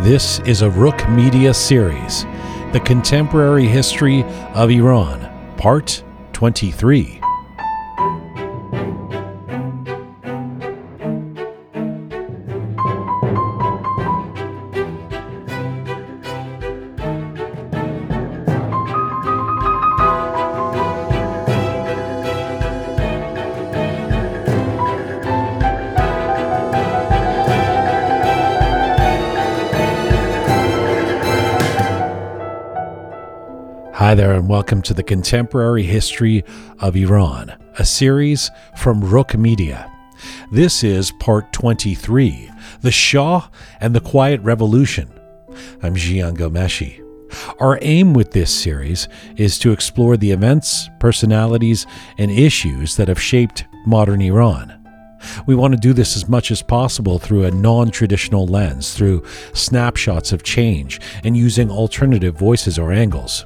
[0.00, 2.24] This is a Rook Media series,
[2.72, 7.25] The Contemporary History of Iran, Part 23.
[34.56, 36.42] Welcome to the Contemporary History
[36.78, 39.92] of Iran, a series from Rook Media.
[40.50, 43.50] This is part 23 The Shah
[43.82, 45.12] and the Quiet Revolution.
[45.82, 47.04] I'm Jian Ghomeshi.
[47.60, 51.86] Our aim with this series is to explore the events, personalities,
[52.16, 54.72] and issues that have shaped modern Iran.
[55.46, 59.22] We want to do this as much as possible through a non traditional lens, through
[59.52, 63.44] snapshots of change, and using alternative voices or angles.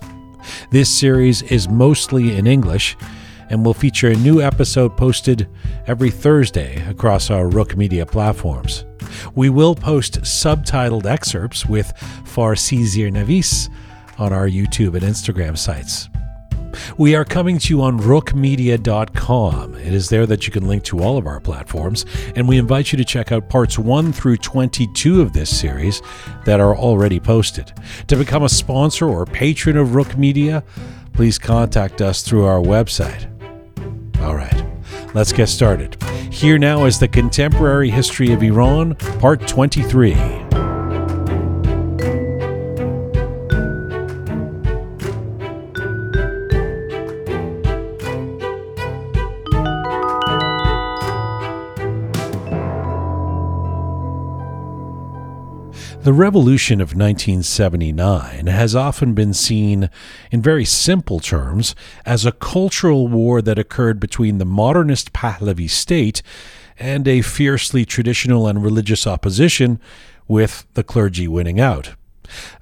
[0.70, 2.96] This series is mostly in English
[3.48, 5.48] and will feature a new episode posted
[5.86, 8.84] every Thursday across our Rook Media platforms.
[9.34, 11.92] We will post subtitled excerpts with
[12.24, 13.68] Farsi Zirnavis
[14.18, 16.09] on our YouTube and Instagram sites.
[16.98, 19.74] We are coming to you on rookmedia.com.
[19.76, 22.92] It is there that you can link to all of our platforms, and we invite
[22.92, 26.02] you to check out parts 1 through 22 of this series
[26.44, 27.72] that are already posted.
[28.08, 30.64] To become a sponsor or patron of Rook Media,
[31.12, 33.26] please contact us through our website.
[34.20, 34.64] All right,
[35.14, 35.96] let's get started.
[36.30, 40.49] Here now is the Contemporary History of Iran, Part 23.
[56.02, 59.90] The revolution of 1979 has often been seen,
[60.30, 61.74] in very simple terms,
[62.06, 66.22] as a cultural war that occurred between the modernist Pahlavi state
[66.78, 69.78] and a fiercely traditional and religious opposition,
[70.26, 71.90] with the clergy winning out.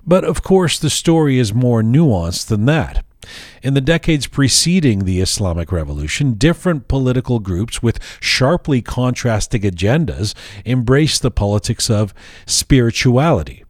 [0.05, 3.05] But of course, the story is more nuanced than that.
[3.63, 10.35] In the decades preceding the Islamic Revolution, different political groups with sharply contrasting agendas
[10.65, 12.15] embraced the politics of
[12.47, 13.65] spirituality.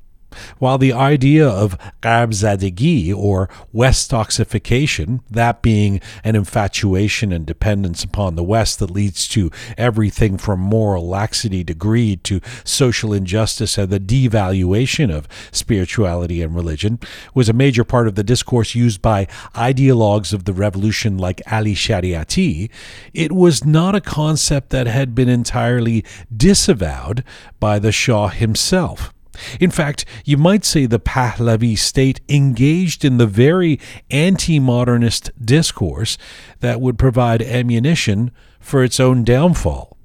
[0.58, 8.34] While the idea of Gharbzadegi or West toxification, that being an infatuation and dependence upon
[8.34, 13.90] the West that leads to everything from moral laxity to greed to social injustice and
[13.90, 16.98] the devaluation of spirituality and religion,
[17.34, 21.74] was a major part of the discourse used by ideologues of the revolution like Ali
[21.74, 22.70] Shariati,
[23.12, 27.24] it was not a concept that had been entirely disavowed
[27.60, 29.12] by the Shah himself.
[29.60, 33.78] In fact, you might say the Pahlavi state engaged in the very
[34.10, 36.18] anti modernist discourse
[36.60, 39.98] that would provide ammunition for its own downfall.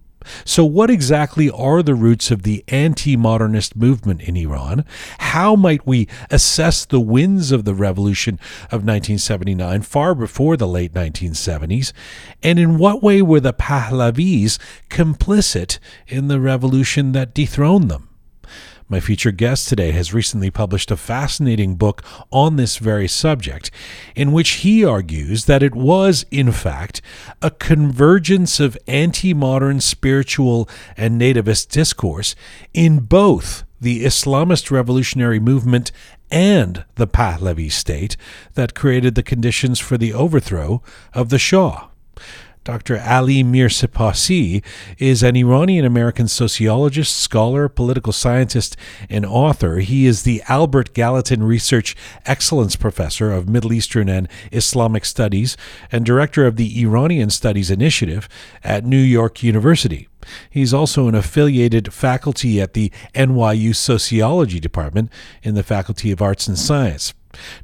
[0.45, 4.85] So, what exactly are the roots of the anti modernist movement in Iran?
[5.19, 10.93] How might we assess the winds of the revolution of 1979 far before the late
[10.93, 11.93] 1970s?
[12.41, 18.09] And in what way were the Pahlavis complicit in the revolution that dethroned them?
[18.93, 23.71] My featured guest today has recently published a fascinating book on this very subject,
[24.15, 27.01] in which he argues that it was, in fact,
[27.41, 32.35] a convergence of anti modern spiritual and nativist discourse
[32.71, 35.91] in both the Islamist revolutionary movement
[36.29, 38.15] and the Pahlavi state
[38.53, 40.83] that created the conditions for the overthrow
[41.15, 41.87] of the Shah.
[42.63, 42.97] Dr.
[43.05, 44.63] Ali Mirsepassi
[44.97, 48.77] is an Iranian American sociologist, scholar, political scientist,
[49.09, 49.79] and author.
[49.79, 51.93] He is the Albert Gallatin Research
[52.25, 55.57] Excellence Professor of Middle Eastern and Islamic Studies
[55.91, 58.29] and director of the Iranian Studies Initiative
[58.63, 60.07] at New York University.
[60.49, 65.11] He's also an affiliated faculty at the NYU Sociology Department
[65.41, 67.13] in the Faculty of Arts and Science.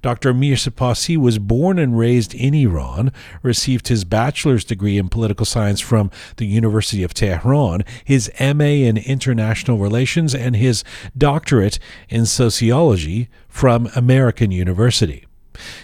[0.02, 0.30] Dr.
[0.30, 3.12] Amir Mirsepassi was born and raised in Iran,
[3.44, 8.98] received his bachelor's degree in political science from the University of Tehran, his MA in
[8.98, 10.84] international relations, and his
[11.18, 11.80] doctorate
[12.10, 15.26] in sociology from American University.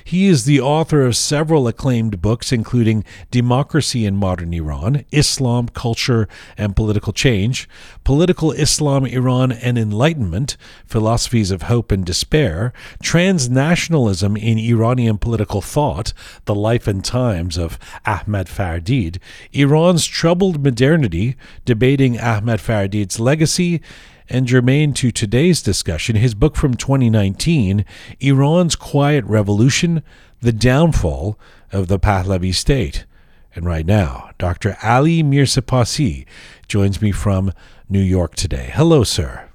[0.04, 6.28] He is the author of several acclaimed books, including Democracy in Modern Iran, Islam, Culture,
[6.58, 7.68] and Political Change,
[8.04, 12.74] Political Islam, Iran and Enlightenment, Philosophies of Hope and Despair,
[13.04, 16.14] Transnationalism in Iranian Political Thought,
[16.46, 19.20] The Life and Times of Ahmad Fardid,
[19.54, 21.36] Iran's Troubled Modernity,
[21.66, 23.82] Debating Ahmad Fardid's Legacy,
[24.28, 27.86] And germane to today's discussion, his book from 2019,
[28.20, 30.02] Iran's Quiet Revolution
[30.42, 31.38] The Downfall
[31.72, 33.06] of the Pahlavi State.
[33.54, 34.78] And right now, Dr.
[34.82, 36.26] Ali Mirsepassi
[36.68, 37.54] joins me from
[37.88, 38.72] New York today.
[38.74, 39.48] Hello, sir.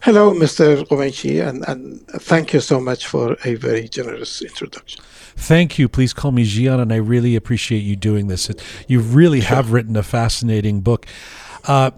[0.00, 0.86] Hello, Mr.
[0.86, 5.02] Ghomeshi, and, and thank you so much for a very generous introduction.
[5.36, 5.88] Thank you.
[5.88, 8.50] Please call me Jian, and I really appreciate you doing this.
[8.88, 11.06] You really have written a fascinating book.
[11.64, 11.90] Uh,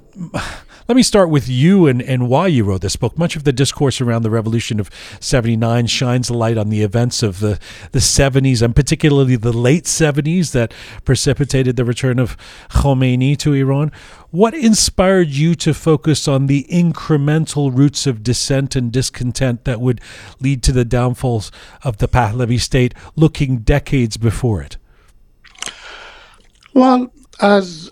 [0.88, 3.18] let me start with you and, and why you wrote this book.
[3.18, 4.90] Much of the discourse around the revolution of
[5.20, 7.58] 79 shines a light on the events of the,
[7.92, 10.72] the 70s, and particularly the late 70s that
[11.04, 12.38] precipitated the return of
[12.70, 13.92] Khomeini to Iran.
[14.30, 20.00] What inspired you to focus on the incremental roots of dissent and discontent that would
[20.40, 21.52] lead to the downfalls
[21.82, 24.78] of the Pahlavi state looking decades before it?
[26.72, 27.12] Well,
[27.42, 27.90] as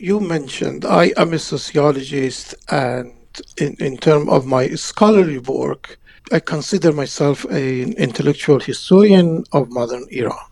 [0.00, 3.12] you mentioned, I am a sociologist, and
[3.58, 5.98] in, in terms of my scholarly work,
[6.32, 10.46] I consider myself an intellectual historian of modern Iran.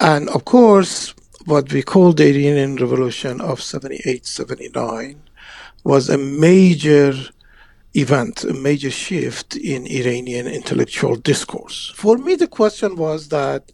[0.00, 5.22] And of course, what we call the Iranian Revolution of 78 79
[5.84, 7.14] was a major
[7.94, 11.92] event, a major shift in Iranian intellectual discourse.
[11.96, 13.70] For me, the question was that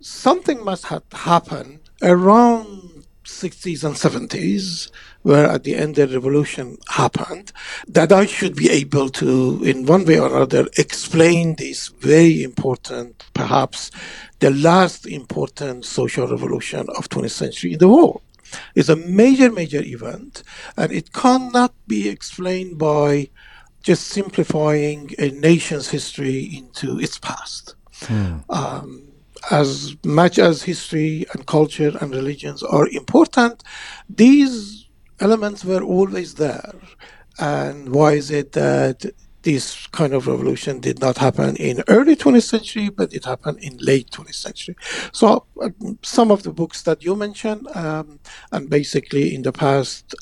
[0.00, 4.90] something must have happened around 60s and 70s,
[5.22, 7.52] where at the end the revolution happened,
[7.88, 13.24] that I should be able to, in one way or another, explain this very important,
[13.34, 13.90] perhaps
[14.40, 18.22] the last important social revolution of 20th century in the world.
[18.74, 20.42] It's a major, major event,
[20.76, 23.30] and it cannot be explained by
[23.82, 27.74] just simplifying a nation's history into its past.
[28.00, 28.38] Hmm.
[28.48, 29.03] Um,
[29.50, 33.62] as much as history and culture and religions are important,
[34.08, 34.86] these
[35.20, 36.74] elements were always there.
[37.38, 39.04] And why is it that
[39.42, 43.76] this kind of revolution did not happen in early 20th century, but it happened in
[43.78, 44.74] late 20th century.
[45.12, 45.68] So uh,
[46.02, 48.20] some of the books that you mentioned, um,
[48.52, 50.14] and basically in the past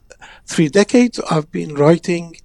[0.47, 2.37] three decades, I've been writing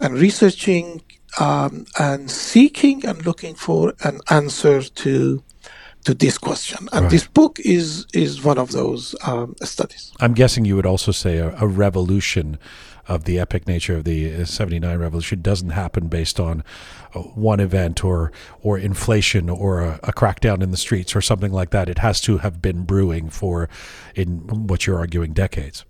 [0.00, 1.02] and researching
[1.38, 5.44] um, and seeking and looking for an answer to
[6.06, 6.88] to this question.
[6.92, 7.10] And right.
[7.10, 10.12] this book is is one of those um, studies.
[10.20, 12.58] I'm guessing you would also say a, a, revolution
[13.08, 16.62] of the epic nature of the 79 revolution doesn't happen based on
[17.12, 18.30] uh, one event or
[18.62, 21.88] or inflation or a, a, crackdown in the streets or something like that.
[21.88, 23.68] It has to have been brewing for,
[24.14, 25.84] in what you're arguing, decades.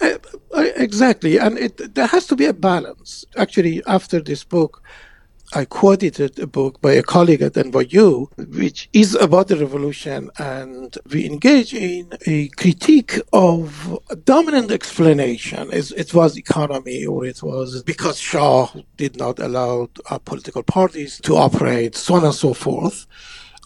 [0.00, 0.18] Uh,
[0.54, 3.24] uh exactly, and it, there has to be a balance.
[3.36, 4.80] Actually, after this book,
[5.56, 10.98] I quoted a book by a colleague at NYU, which is about the revolution, and
[11.12, 15.68] we engage in a critique of a dominant explanation.
[15.72, 21.36] It was economy, or it was because Shah did not allow uh, political parties to
[21.36, 23.06] operate, so on and so forth.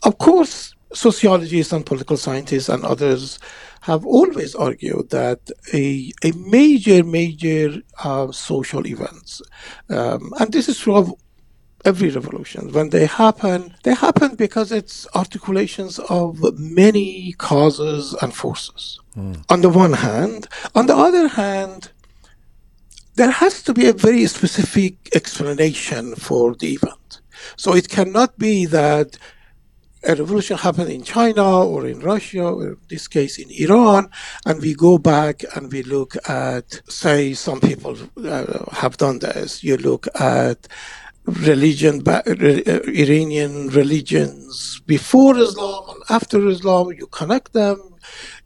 [0.03, 3.39] Of course, sociologists and political scientists and others
[3.81, 9.41] have always argued that a, a major, major uh, social events,
[9.89, 11.15] um, and this is true of
[11.85, 18.99] every revolution, when they happen, they happen because it's articulations of many causes and forces.
[19.17, 19.45] Mm.
[19.49, 21.91] On the one hand, on the other hand,
[23.15, 27.21] there has to be a very specific explanation for the event.
[27.57, 29.19] So it cannot be that
[30.05, 34.09] a revolution happened in China or in Russia, or in this case in Iran,
[34.47, 39.65] and we go back and we look at, say, some people uh, have done this.
[39.65, 40.69] You look at
[41.29, 46.93] religion, uh, Iranian religions before Islam and after Islam.
[46.93, 47.79] You connect them.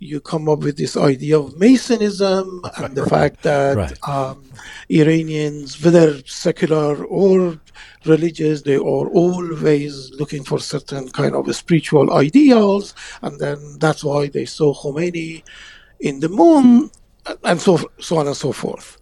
[0.00, 2.46] You come up with this idea of Masonism
[2.78, 4.08] and the fact that right.
[4.08, 4.44] um,
[4.90, 7.60] Iranians, whether secular or
[8.04, 14.26] religious, they are always looking for certain kind of spiritual ideals, and then that's why
[14.26, 15.44] they saw Khomeini
[16.00, 16.90] in the moon,
[17.44, 18.98] and so so on and so forth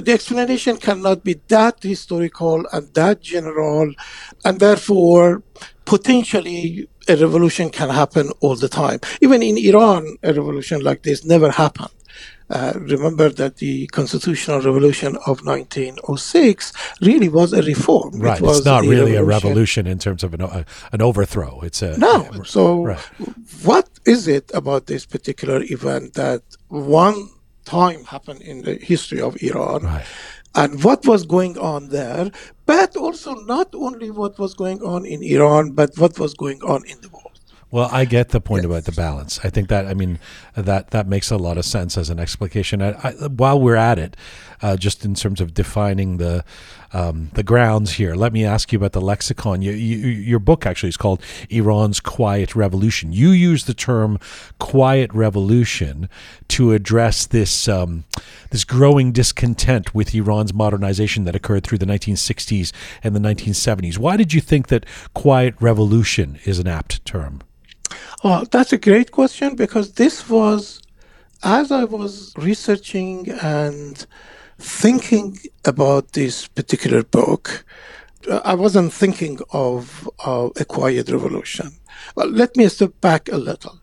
[0.00, 3.92] the explanation cannot be that historical and that general,
[4.44, 5.42] and therefore
[5.84, 9.00] potentially a revolution can happen all the time.
[9.20, 11.90] Even in Iran, a revolution like this never happened.
[12.50, 18.20] Uh, remember that the constitutional revolution of 1906 really was a reform.
[18.20, 18.38] Right.
[18.40, 19.22] It it's not really revolution.
[19.22, 21.60] a revolution in terms of an, uh, an overthrow.
[21.62, 21.96] It's a.
[21.96, 22.28] No.
[22.30, 22.98] Yeah, so, right.
[23.62, 27.30] what is it about this particular event that one
[27.64, 29.84] time happened in the history of Iran.
[29.84, 30.04] Right.
[30.54, 32.30] And what was going on there,
[32.66, 36.84] but also not only what was going on in Iran, but what was going on
[36.86, 37.22] in the world.
[37.70, 38.66] Well, I get the point yes.
[38.66, 39.40] about the balance.
[39.42, 40.18] I think that I mean
[40.54, 42.82] that that makes a lot of sense as an explication.
[42.82, 44.14] I, I, while we're at it,
[44.60, 46.44] uh, just in terms of defining the
[46.92, 49.62] um, the grounds here, let me ask you about the lexicon.
[49.62, 53.12] You, you, your book actually is called Iran's Quiet Revolution.
[53.12, 54.18] You use the term
[54.58, 56.08] "quiet revolution"
[56.48, 58.04] to address this um,
[58.50, 62.72] this growing discontent with Iran's modernization that occurred through the 1960s
[63.02, 63.96] and the 1970s.
[63.96, 64.84] Why did you think that
[65.14, 67.40] "quiet revolution" is an apt term?
[68.24, 70.80] Oh, that's a great question because this was,
[71.42, 74.06] as I was researching and
[74.62, 77.64] thinking about this particular book,
[78.44, 81.72] I wasn't thinking of uh, a quiet revolution.
[82.14, 83.80] Well, let me step back a little.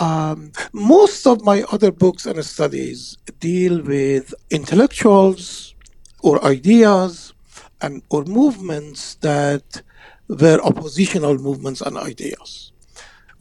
[0.00, 5.74] Um, most of my other books and studies deal with intellectuals
[6.22, 7.32] or ideas
[7.80, 9.82] and or movements that
[10.28, 12.72] were oppositional movements and ideas.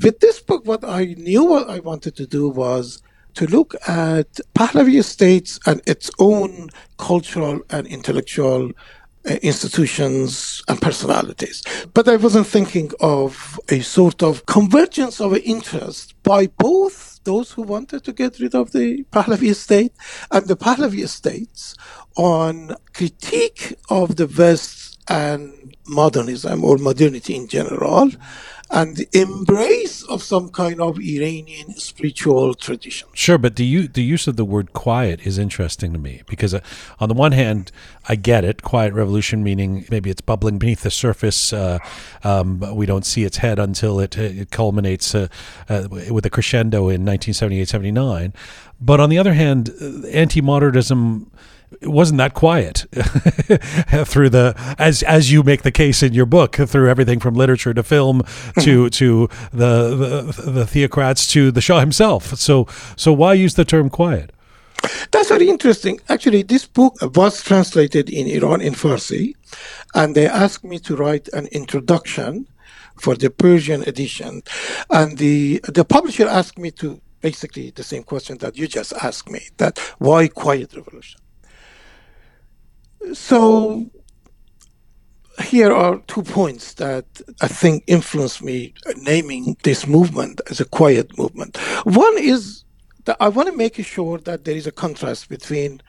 [0.01, 3.01] With this book, what I knew what I wanted to do was
[3.37, 8.71] to look at Pahlavi states and its own cultural and intellectual
[9.29, 11.61] uh, institutions and personalities.
[11.93, 17.61] But I wasn't thinking of a sort of convergence of interest by both those who
[17.61, 19.93] wanted to get rid of the Pahlavi state
[20.31, 21.75] and the Pahlavi states
[22.15, 28.09] on critique of the West and modernism or modernity in general
[28.69, 33.07] and the embrace of some kind of Iranian spiritual tradition.
[33.13, 36.59] Sure, but the the use of the word quiet is interesting to me because uh,
[36.99, 37.71] on the one hand,
[38.09, 41.53] I get it, quiet revolution meaning maybe it's bubbling beneath the surface.
[41.53, 41.79] Uh,
[42.23, 45.27] um, we don't see its head until it, it culminates uh,
[45.69, 48.33] uh with a crescendo in 1978-79.
[48.79, 51.31] But on the other hand, uh, anti-modernism
[51.81, 52.85] it wasn't that quiet
[54.05, 57.73] through the as as you make the case in your book through everything from literature
[57.73, 58.21] to film
[58.59, 58.87] to mm-hmm.
[58.87, 62.35] to the, the the theocrats to the Shah himself.
[62.35, 64.31] So so why use the term quiet?
[65.11, 65.99] That's very interesting.
[66.07, 69.33] Actually, this book was translated in Iran in Farsi,
[69.95, 72.47] and they asked me to write an introduction
[73.01, 74.43] for the Persian edition,
[74.89, 79.29] and the the publisher asked me to basically the same question that you just asked
[79.29, 81.19] me: that why quiet revolution?
[83.13, 83.89] So
[85.43, 87.05] here are two points that
[87.41, 91.57] I think influenced me naming this movement as a quiet movement.
[91.83, 92.63] One is
[93.05, 95.81] that I want to make sure that there is a contrast between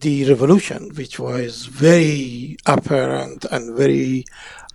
[0.00, 4.24] the revolution, which was very apparent and very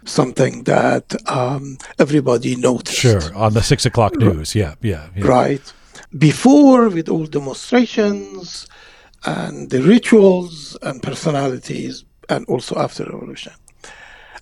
[0.05, 2.97] something that um, everybody noticed.
[2.97, 4.55] Sure, on the six o'clock news.
[4.55, 5.25] Yeah, yeah, yeah.
[5.25, 5.73] Right.
[6.17, 8.67] Before, with all demonstrations,
[9.25, 13.53] and the rituals and personalities, and also after revolution.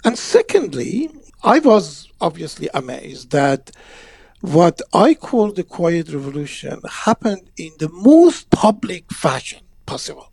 [0.04, 1.10] And secondly,
[1.44, 3.72] I was obviously amazed that
[4.42, 10.32] what I call the quiet revolution happened in the most public fashion possible.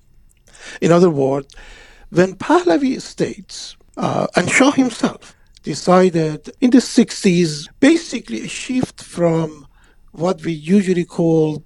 [0.80, 1.54] In other words,
[2.10, 9.66] when Pahlavi states uh, and Shah himself decided in the 60s basically a shift from
[10.12, 11.64] what we usually call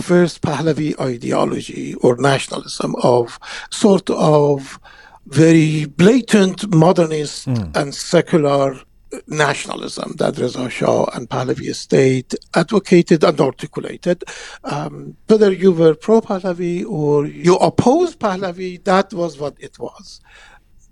[0.00, 3.38] first Pahlavi ideology or nationalism of
[3.70, 4.78] sort of
[5.26, 7.76] very blatant modernist mm.
[7.76, 8.80] and secular
[9.26, 14.24] nationalism that Reza Shah and Pahlavi state advocated and articulated.
[14.64, 20.20] Um, whether you were pro Pahlavi or you opposed Pahlavi, that was what it was.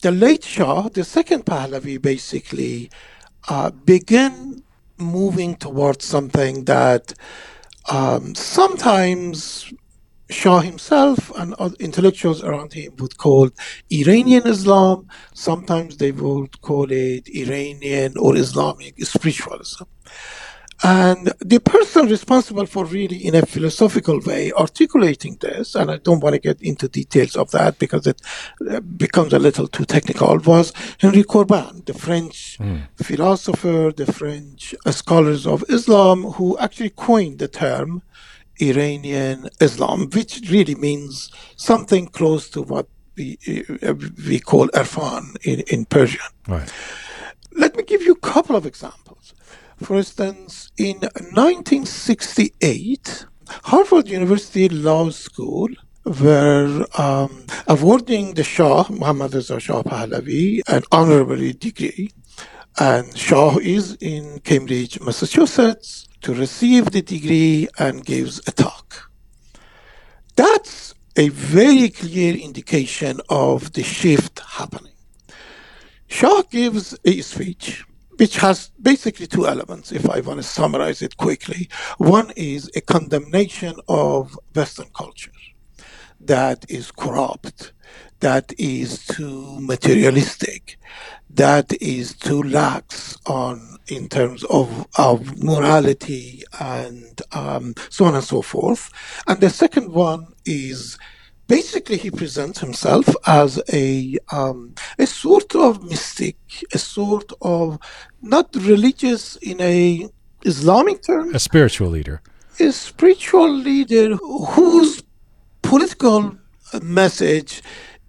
[0.03, 2.91] The late Shah, the second Pahlavi, basically
[3.49, 4.63] uh, began
[4.99, 7.13] moving towards something that
[7.89, 9.73] um, sometimes
[10.29, 13.49] Shah himself and intellectuals around him would call
[13.91, 15.09] Iranian Islam.
[15.35, 19.85] Sometimes they would call it Iranian or Islamic spiritualism.
[20.85, 26.21] And the person responsible for really, in a philosophical way, articulating this, and I don't
[26.21, 28.21] want to get into details of that because it
[28.71, 32.83] uh, becomes a little too technical, was Henri Corbin, the French mm.
[32.97, 38.03] philosopher, the French scholars of Islam, who actually coined the term
[38.61, 43.39] Iranian Islam, which really means something close to what we,
[43.83, 43.95] uh,
[44.29, 46.21] we call Irfan in, in Persian.
[46.47, 46.71] Right.
[47.53, 49.33] Let me give you a couple of examples.
[49.77, 53.27] For instance, in 1968,
[53.65, 55.69] Harvard University Law School
[56.05, 62.11] were um, awarding the Shah, Muhammad Reza Shah Pahlavi, an honorary degree.
[62.79, 69.11] And Shah is in Cambridge, Massachusetts, to receive the degree and gives a talk.
[70.37, 74.95] That's a very clear indication of the shift happening.
[76.09, 77.85] Shah gives a speech
[78.19, 81.69] which has basically two elements, if I want to summarize it quickly.
[81.99, 85.33] One is a condemnation of Western culture
[86.21, 87.73] that is corrupt,
[88.21, 90.79] that is too materialistic,
[91.31, 98.25] that is too lax on in terms of, of morality and um, so on and
[98.25, 98.91] so forth.
[99.27, 100.99] And the second one is
[101.49, 106.37] basically he presents himself as a um, a sort of mystic,
[106.73, 107.79] a sort of
[108.23, 110.09] not religious in a
[110.43, 112.23] Islamic term, a spiritual leader,
[112.61, 114.17] a spiritual leader
[114.55, 115.03] whose
[115.63, 116.37] political
[116.83, 117.63] message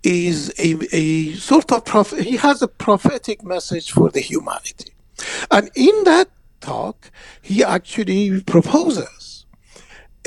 [0.04, 2.20] is a, a sort of prophet.
[2.24, 4.94] He has a prophetic message for the humanity,
[5.52, 6.30] and in that
[6.60, 9.17] talk, he actually proposes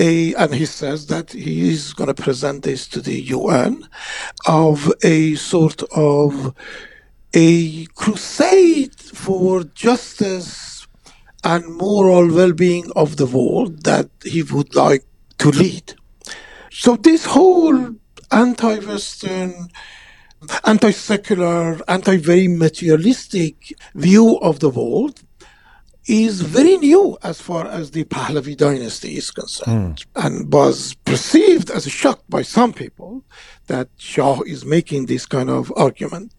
[0.01, 3.87] a, and he says that he is going to present this to the UN
[4.47, 6.55] of a sort of
[7.35, 10.87] a crusade for justice
[11.45, 15.05] and moral well-being of the world that he would like
[15.39, 15.95] to lead.
[16.71, 17.95] So this whole
[18.33, 19.69] anti-Western,
[20.65, 25.23] anti-secular, anti-very materialistic view of the world
[26.07, 30.25] is very new as far as the Pahlavi dynasty is concerned mm.
[30.27, 33.25] and was perceived as a shock by some people
[33.71, 36.33] that Shah is making this kind of argument.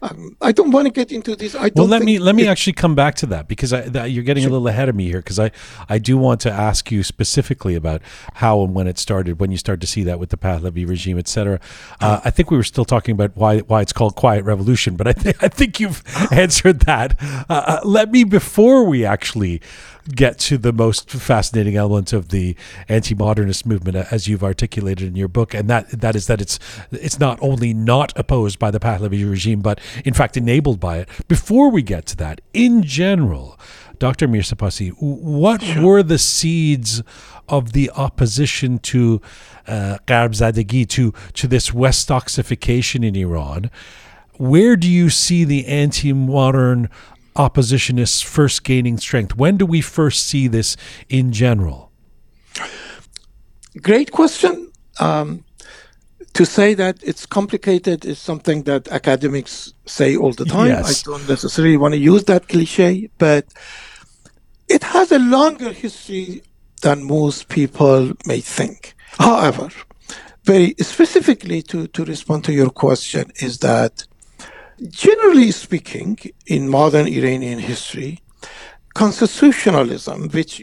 [0.00, 1.54] Um, I don't want to get into this.
[1.54, 4.24] I well, let me let me actually come back to that because I, that, you're
[4.24, 4.50] getting sure.
[4.50, 5.50] a little ahead of me here because I
[5.88, 8.00] I do want to ask you specifically about
[8.34, 11.18] how and when it started, when you start to see that with the Pahlavi regime,
[11.18, 11.60] etc.
[12.00, 15.06] Uh, I think we were still talking about why why it's called Quiet Revolution, but
[15.06, 16.02] I think I think you've
[16.32, 17.20] answered that.
[17.20, 19.60] Uh, uh, let me before we actually
[20.14, 22.56] get to the most fascinating element of the
[22.88, 26.58] anti-modernist movement as you've articulated in your book and that that is that it's
[26.90, 31.08] it's not only not opposed by the Pahlavi regime but in fact enabled by it
[31.28, 33.58] before we get to that in general
[33.98, 34.28] Dr.
[34.28, 37.02] Mirsepassi, what were the seeds
[37.48, 39.20] of the opposition to
[39.66, 43.70] uh, Zadegi, to, to this Westoxification in Iran?
[44.34, 46.88] Where do you see the anti modern
[47.38, 49.36] oppositionists first gaining strength?
[49.36, 50.76] When do we first see this
[51.08, 51.90] in general?
[53.80, 54.72] Great question.
[55.00, 55.44] Um,
[56.34, 60.68] to say that it's complicated is something that academics say all the time.
[60.68, 61.06] Yes.
[61.06, 63.46] I don't necessarily want to use that cliche, but
[64.68, 66.42] it has a longer history
[66.82, 68.94] than most people may think.
[69.18, 69.68] However,
[70.44, 74.06] very specifically to, to respond to your question is that
[74.86, 78.20] Generally speaking, in modern Iranian history,
[78.94, 80.62] constitutionalism, which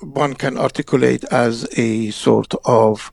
[0.00, 3.12] one can articulate as a sort of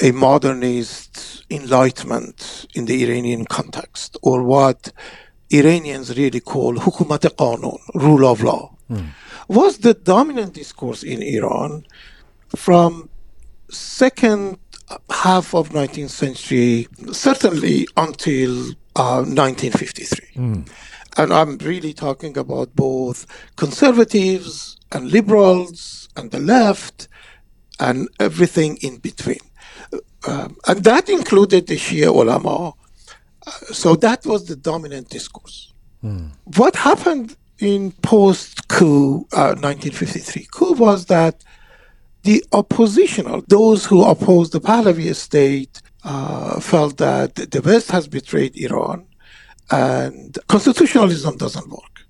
[0.00, 4.90] a modernist enlightenment in the Iranian context, or what
[5.50, 9.08] Iranians really call hukumat qanun, rule of law, mm.
[9.48, 11.84] was the dominant discourse in Iran
[12.56, 13.08] from
[13.70, 14.58] second
[15.10, 20.28] half of 19th century, certainly until 1953.
[20.36, 20.68] Uh, mm.
[21.16, 23.26] And I'm really talking about both
[23.56, 27.08] conservatives and liberals and the left
[27.78, 29.38] and everything in between.
[30.26, 32.72] Uh, and that included the Shia ulama.
[33.46, 35.72] Uh, so that was the dominant discourse.
[36.02, 36.30] Mm.
[36.56, 41.44] What happened in post coup 1953 uh, coup was that
[42.22, 48.56] the oppositional, those who opposed the Pahlavi state, uh, felt that the West has betrayed
[48.56, 49.06] Iran
[49.70, 52.06] and constitutionalism doesn't work.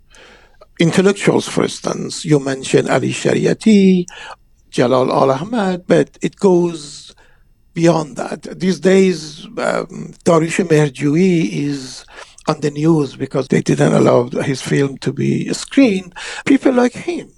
[0.81, 4.07] Intellectuals, for instance, you mentioned Ali Shariati,
[4.71, 7.15] Jalal al Ahmad, but it goes
[7.75, 8.43] beyond that.
[8.59, 12.05] These days, um, Mehrjui is
[12.49, 16.13] on the news because they didn't allow his film to be screened.
[16.45, 17.33] People like him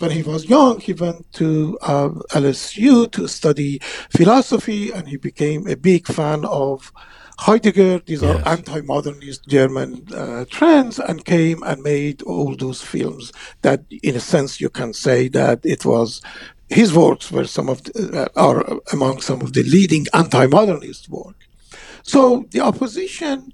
[0.00, 5.66] when he was young, he went to uh, LSU to study philosophy, and he became
[5.66, 6.92] a big fan of
[7.40, 8.00] Heidegger.
[8.00, 8.36] These yes.
[8.36, 13.32] are anti-modernist German uh, trends, and came and made all those films.
[13.62, 16.22] That, in a sense, you can say that it was
[16.70, 21.36] his works were some of the, uh, are among some of the leading anti-modernist work.
[22.02, 23.52] So the opposition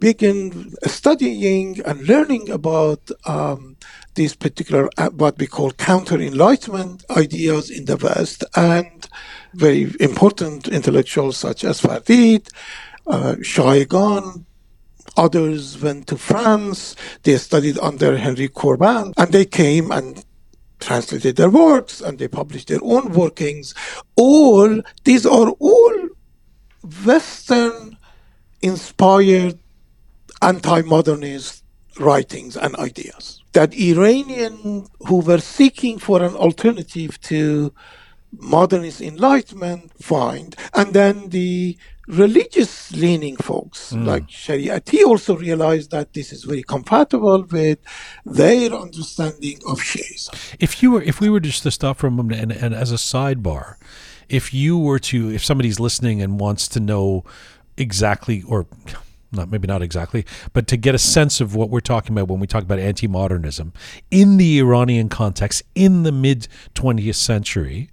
[0.00, 3.76] began studying and learning about um,
[4.14, 9.08] these particular uh, what we call counter enlightenment ideas in the West and
[9.54, 12.48] very important intellectuals such as Fardid,
[13.06, 13.36] uh,
[15.16, 20.24] others went to France, they studied under Henri Corbin, and they came and
[20.78, 23.74] translated their works and they published their own workings.
[24.16, 26.08] All these are all
[27.04, 27.98] Western
[28.62, 29.58] inspired
[30.42, 31.64] anti modernist
[31.98, 33.40] writings and ideas.
[33.52, 37.72] that Iranian who were seeking for an alternative to
[38.38, 41.76] modernist enlightenment find, and then the
[42.06, 44.04] religious leaning folks mm.
[44.04, 47.78] like Shariati also realized that this is very compatible with
[48.24, 50.56] their understanding of Shiism.
[50.58, 52.92] If you were, if we were just to stop for a moment, and, and as
[52.92, 53.76] a sidebar,
[54.28, 57.24] if you were to, if somebody's listening and wants to know
[57.76, 58.66] exactly, or
[59.32, 62.40] not maybe not exactly, but to get a sense of what we're talking about when
[62.40, 63.72] we talk about anti-modernism
[64.10, 67.90] in the Iranian context in the mid 20th century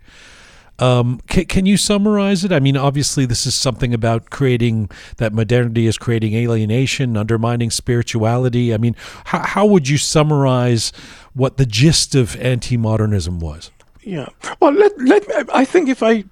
[0.80, 2.52] um, can, can you summarize it?
[2.52, 8.74] I mean, obviously, this is something about creating that modernity is creating alienation, undermining spirituality.
[8.74, 8.96] I mean,
[9.26, 10.92] how, how would you summarize
[11.34, 13.72] what the gist of anti modernism was?
[14.04, 14.28] Yeah.
[14.60, 15.24] Well, let, let
[15.54, 16.26] I think if I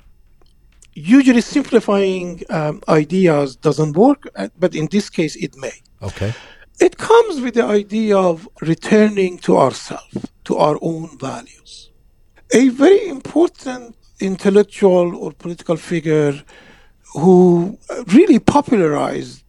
[0.96, 5.74] usually simplifying um, ideas doesn't work, uh, but in this case, it may.
[6.02, 6.34] Okay.
[6.80, 11.92] It comes with the idea of returning to ourselves, to our own values.
[12.54, 16.42] A very important intellectual or political figure
[17.14, 17.78] who
[18.08, 19.44] really popularized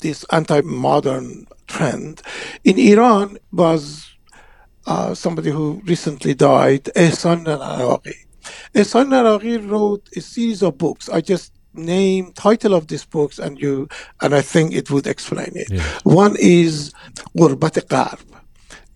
[0.00, 2.22] this anti-modern trend
[2.64, 4.08] in Iran was
[4.86, 7.46] uh, somebody who recently died, Ehsan
[8.74, 8.82] Naraghi.
[8.82, 11.08] Ehsan Naraghi wrote a series of books.
[11.08, 13.88] I just name title of these books and you
[14.20, 15.70] and I think it would explain it.
[15.70, 15.82] Yeah.
[16.02, 16.92] One is
[17.36, 18.20] Ghurbat Gharb,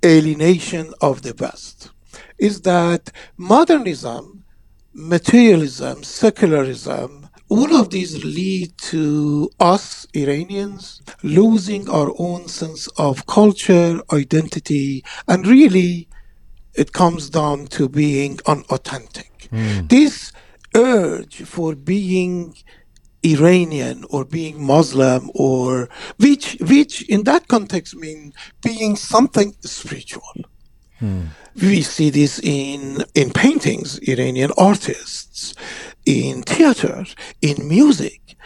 [0.04, 1.90] Alienation of the West.
[2.38, 4.42] Is that modernism
[4.94, 14.00] materialism, secularism, all of these lead to us Iranians losing our own sense of culture,
[14.12, 16.08] identity, and really
[16.74, 19.31] it comes down to being unauthentic.
[19.52, 19.88] Mm.
[19.88, 20.32] This
[20.74, 22.56] urge for being
[23.24, 30.34] Iranian or being Muslim or which which in that context mean being something spiritual.
[31.00, 31.28] Mm.
[31.60, 35.54] We see this in, in paintings, Iranian artists,
[36.06, 37.04] in theater,
[37.42, 38.36] in music.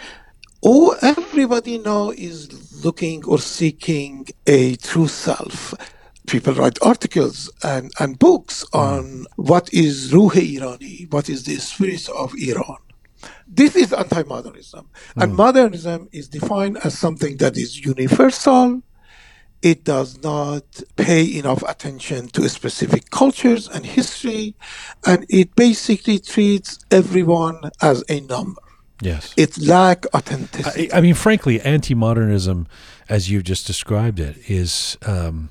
[0.65, 5.75] Oh, everybody now is looking or seeking a true self.
[6.27, 8.79] People write articles and, and books hmm.
[8.79, 12.79] on what is Ruh Irani, what is the spirit of Iran.
[13.49, 14.89] This is anti-modernism.
[15.17, 15.23] Mm.
[15.23, 18.83] And modernism is defined as something that is universal,
[19.63, 20.65] it does not
[20.97, 24.55] pay enough attention to specific cultures and history,
[25.05, 28.61] and it basically treats everyone as a number.
[29.01, 29.35] Yes.
[29.37, 30.93] It lacks authenticity.
[30.93, 32.67] I, I, mean, frankly, anti modernism,
[33.09, 34.97] as you've just described it, is.
[35.05, 35.51] Um,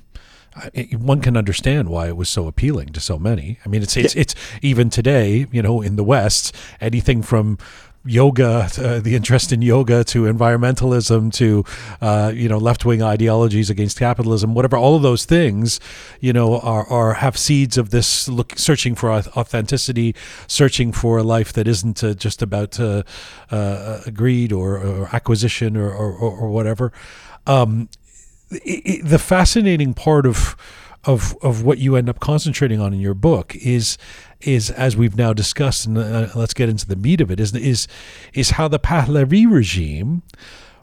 [0.98, 3.58] one can understand why it was so appealing to so many.
[3.64, 4.22] I mean, it's it's, yeah.
[4.22, 7.58] it's even today, you know, in the West, anything from
[8.06, 11.64] yoga, uh, the interest in yoga, to environmentalism, to
[12.00, 14.76] uh, you know left wing ideologies against capitalism, whatever.
[14.76, 15.80] All of those things,
[16.20, 20.14] you know, are, are have seeds of this look, searching for authenticity,
[20.46, 23.02] searching for a life that isn't uh, just about uh,
[23.50, 26.92] uh, greed or, or acquisition or, or, or whatever.
[27.46, 27.88] Um,
[28.50, 30.56] the fascinating part of
[31.04, 33.96] of of what you end up concentrating on in your book is
[34.40, 37.40] is as we've now discussed, and uh, let's get into the meat of it.
[37.40, 37.88] Is is
[38.34, 40.22] is how the Pahlavi regime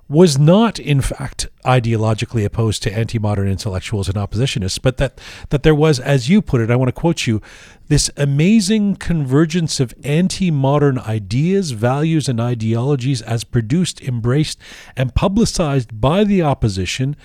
[0.10, 5.76] was not, in fact, ideologically opposed to anti-modern intellectuals and oppositionists, but that that there
[5.76, 7.42] was, as you put it, I want to quote you,
[7.88, 14.60] this amazing convergence of anti-modern ideas, values, and ideologies as produced, embraced,
[14.96, 17.16] and publicized by the opposition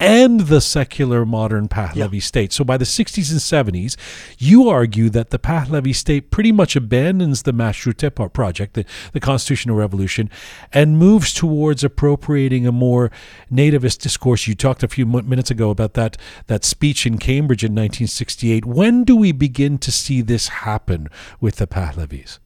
[0.00, 2.20] and the secular modern Pahlavi yeah.
[2.20, 2.52] state.
[2.52, 3.96] So by the 60s and 70s,
[4.38, 9.76] you argue that the Pahlavi state pretty much abandons the Mashrute project, the, the constitutional
[9.76, 10.28] revolution,
[10.72, 13.10] and moves towards appropriating a more
[13.50, 14.46] nativist discourse.
[14.48, 16.16] You talked a few minutes ago about that,
[16.48, 18.64] that speech in Cambridge in 1968.
[18.64, 21.08] When do we begin to see this happen
[21.40, 22.38] with the Pahlavis?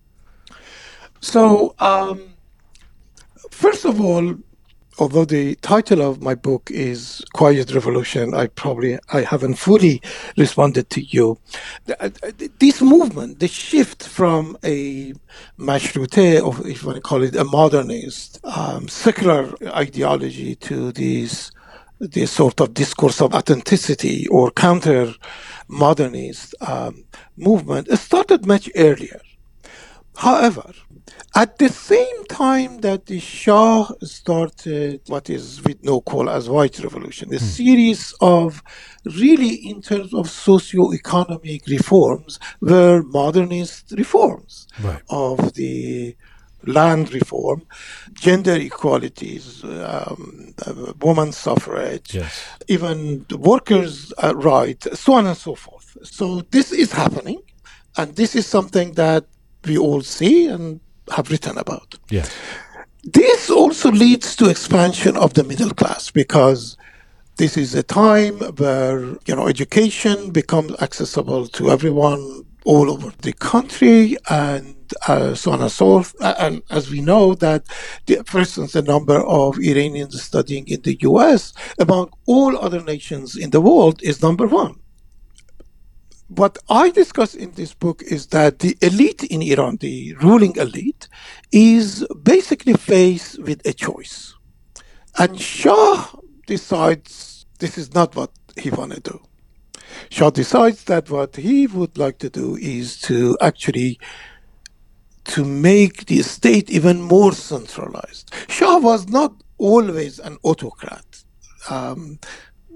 [1.20, 2.34] So, um,
[3.50, 4.36] first of all,
[4.98, 10.02] although the title of my book is Quiet Revolution, I probably I haven't fully
[10.36, 11.38] responded to you.
[12.00, 12.10] Uh,
[12.58, 15.12] this movement, the shift from a
[15.58, 21.50] mashrute, or if you want to call it a modernist, um, secular ideology to this
[21.98, 25.14] this sort of discourse of authenticity or counter
[25.68, 27.04] modernist um,
[27.38, 29.20] movement started much earlier.
[30.16, 30.72] However,
[31.36, 36.78] at the same time that the Shah started what is we now call as White
[36.78, 37.44] Revolution, a hmm.
[37.44, 38.62] series of
[39.04, 45.02] really in terms of socio-economic reforms were modernist reforms right.
[45.10, 46.16] of the
[46.64, 47.62] land reform,
[48.14, 50.54] gender equalities, um,
[51.00, 52.48] woman suffrage, yes.
[52.66, 55.96] even workers' uh, rights, so on and so forth.
[56.02, 57.40] So this is happening,
[57.96, 59.26] and this is something that
[59.64, 60.80] we all see and
[61.14, 61.94] have written about.
[62.10, 62.34] Yes.
[63.04, 66.76] This also leads to expansion of the middle class because
[67.36, 73.32] this is a time where you know education becomes accessible to everyone all over the
[73.32, 74.74] country and
[75.06, 76.14] uh, so on and so forth.
[76.20, 77.64] And as we know that,
[78.06, 81.52] the, for instance, the number of Iranians studying in the U.S.
[81.78, 84.80] among all other nations in the world is number one.
[86.28, 91.08] What I discuss in this book is that the elite in Iran, the ruling elite,
[91.52, 94.34] is basically faced with a choice.
[95.18, 96.08] And Shah
[96.46, 99.20] decides this is not what he want to do.
[100.10, 103.98] Shah decides that what he would like to do is to actually
[105.26, 108.32] to make the state even more centralized.
[108.48, 111.24] Shah was not always an autocrat.
[111.70, 112.18] Um,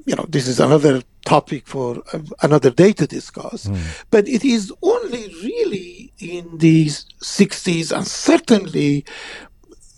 [0.06, 3.66] you know, this is another topic for uh, another day to discuss.
[3.66, 4.04] Mm.
[4.10, 9.04] But it is only really in the 60s and certainly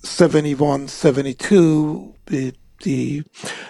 [0.03, 3.23] 71, 72, with the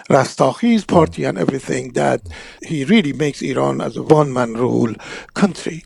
[0.09, 2.21] Rastakhiz party and everything that
[2.63, 4.93] he really makes Iran as a one man rule
[5.35, 5.85] country.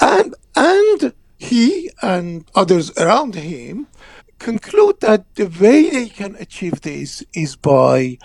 [0.00, 3.88] And, and he and others around him
[4.38, 8.18] conclude that the way they can achieve this is by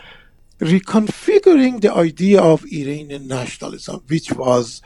[0.59, 4.81] reconfiguring the idea of Iranian nationalism, which was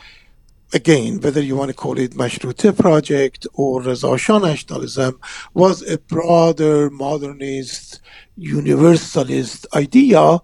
[0.72, 5.20] again, whether you want to call it Mashrute project or Reza Shah nationalism,
[5.54, 8.00] was a broader modernist,
[8.36, 10.38] universalist idea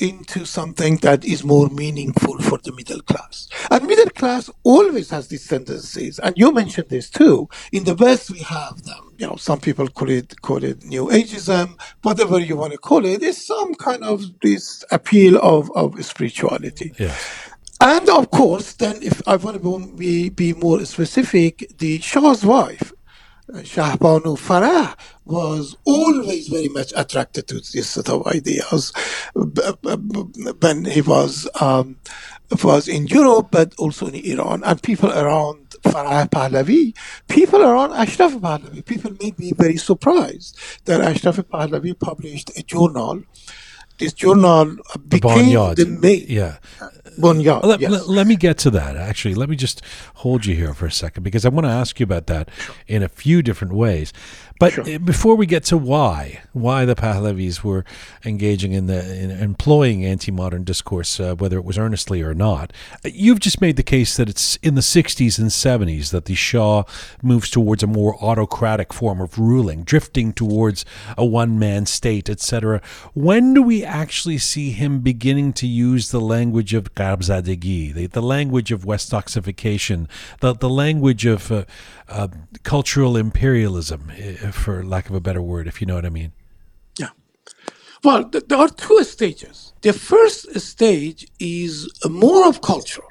[0.00, 3.48] into something that is more meaningful for the middle class.
[3.70, 7.48] And middle class always has these tendencies, and you mentioned this too.
[7.72, 9.03] In the West, we have them.
[9.18, 13.04] You know, some people call it call it New Ageism, whatever you want to call
[13.04, 13.22] it.
[13.22, 16.92] It's some kind of this appeal of of spirituality.
[16.98, 17.50] Yes.
[17.80, 22.92] And of course, then if I want to be, be more specific, the Shah's wife,
[23.50, 24.96] Shahbanu Farah,
[25.26, 28.92] was always very much attracted to this sort of ideas
[29.34, 31.96] when he was um,
[32.62, 36.96] was in Europe, but also in Iran, and people around Farah Pahlavi,
[37.28, 43.22] people around Ashraf Pahlavi, people may be very surprised that Ashraf Pahlavi published a journal.
[43.98, 46.24] This journal became the main.
[46.26, 46.56] Yeah.
[47.16, 47.90] Bunyad, let, yes.
[47.92, 49.36] let, let, me get to that, actually.
[49.36, 49.82] Let me just
[50.14, 52.48] hold you here for a second because I want to ask you about that
[52.88, 54.12] in a few different ways.
[54.60, 54.98] But sure.
[55.00, 57.84] before we get to why, why the Pahlavis were
[58.24, 63.40] engaging in the in employing anti-modern discourse, uh, whether it was earnestly or not, you've
[63.40, 66.84] just made the case that it's in the 60s and 70s that the Shah
[67.20, 70.84] moves towards a more autocratic form of ruling, drifting towards
[71.18, 72.80] a one-man state, etc.
[73.12, 78.22] When do we actually see him beginning to use the language of Gharbzadegi, the, the
[78.22, 81.64] language of Westoxification, the the language of uh,
[82.08, 82.28] uh,
[82.62, 84.12] cultural imperialism,
[84.52, 86.32] for lack of a better word, if you know what I mean.
[86.98, 87.10] Yeah.
[88.02, 89.72] Well, th- there are two stages.
[89.82, 93.08] The first stage is more of cultural.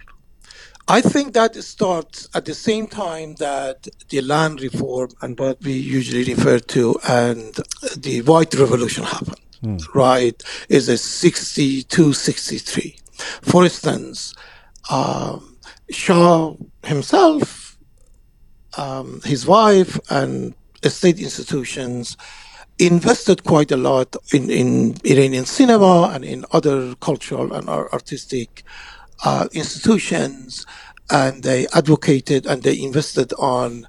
[0.88, 5.74] I think that starts at the same time that the land reform and what we
[5.74, 7.58] usually refer to and
[7.96, 9.96] the white revolution happened, mm.
[9.96, 10.42] right?
[10.68, 12.98] Is a 62, 63.
[13.42, 14.36] For instance,
[14.92, 15.58] um,
[15.90, 17.64] Shah himself
[18.78, 20.56] um, his wife and
[20.90, 22.18] state institutions
[22.80, 28.64] invested quite a lot in, in Iranian cinema and in other cultural and artistic
[29.24, 30.66] uh, institutions,
[31.10, 33.88] and they advocated and they invested on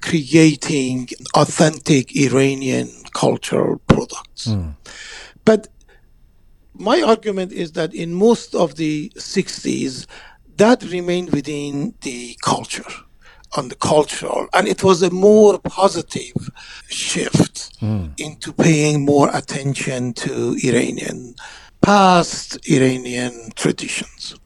[0.00, 4.46] creating authentic Iranian cultural products.
[4.46, 4.76] Mm.
[5.44, 5.68] But
[6.74, 10.06] my argument is that in most of the 60s,
[10.56, 12.84] that remained within the culture
[13.56, 16.50] on the cultural, and it was a more positive
[16.88, 18.12] shift mm.
[18.18, 21.34] into paying more attention to Iranian
[21.82, 24.36] past Iranian traditions.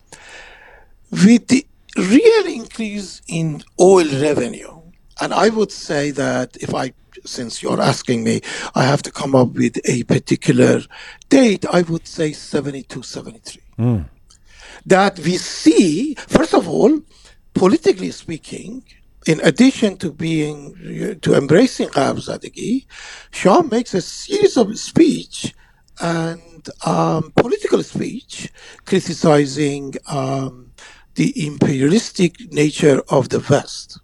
[1.10, 1.64] With the
[1.96, 4.80] real increase in oil revenue,
[5.20, 6.92] and I would say that if I,
[7.24, 8.40] since you're asking me,
[8.74, 10.80] I have to come up with a particular
[11.28, 13.62] date, I would say 72, 73.
[13.78, 14.08] Mm.
[14.86, 17.00] That we see, first of all,
[17.56, 18.84] politically speaking,
[19.26, 22.86] in addition to being to embracing Gharbzadegi,
[23.32, 25.54] Shah makes a series of speech
[26.00, 28.52] and um, political speech
[28.84, 30.72] criticizing um,
[31.14, 33.98] the imperialistic nature of the West.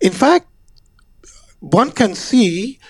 [0.00, 0.48] In fact,
[1.60, 2.80] one can see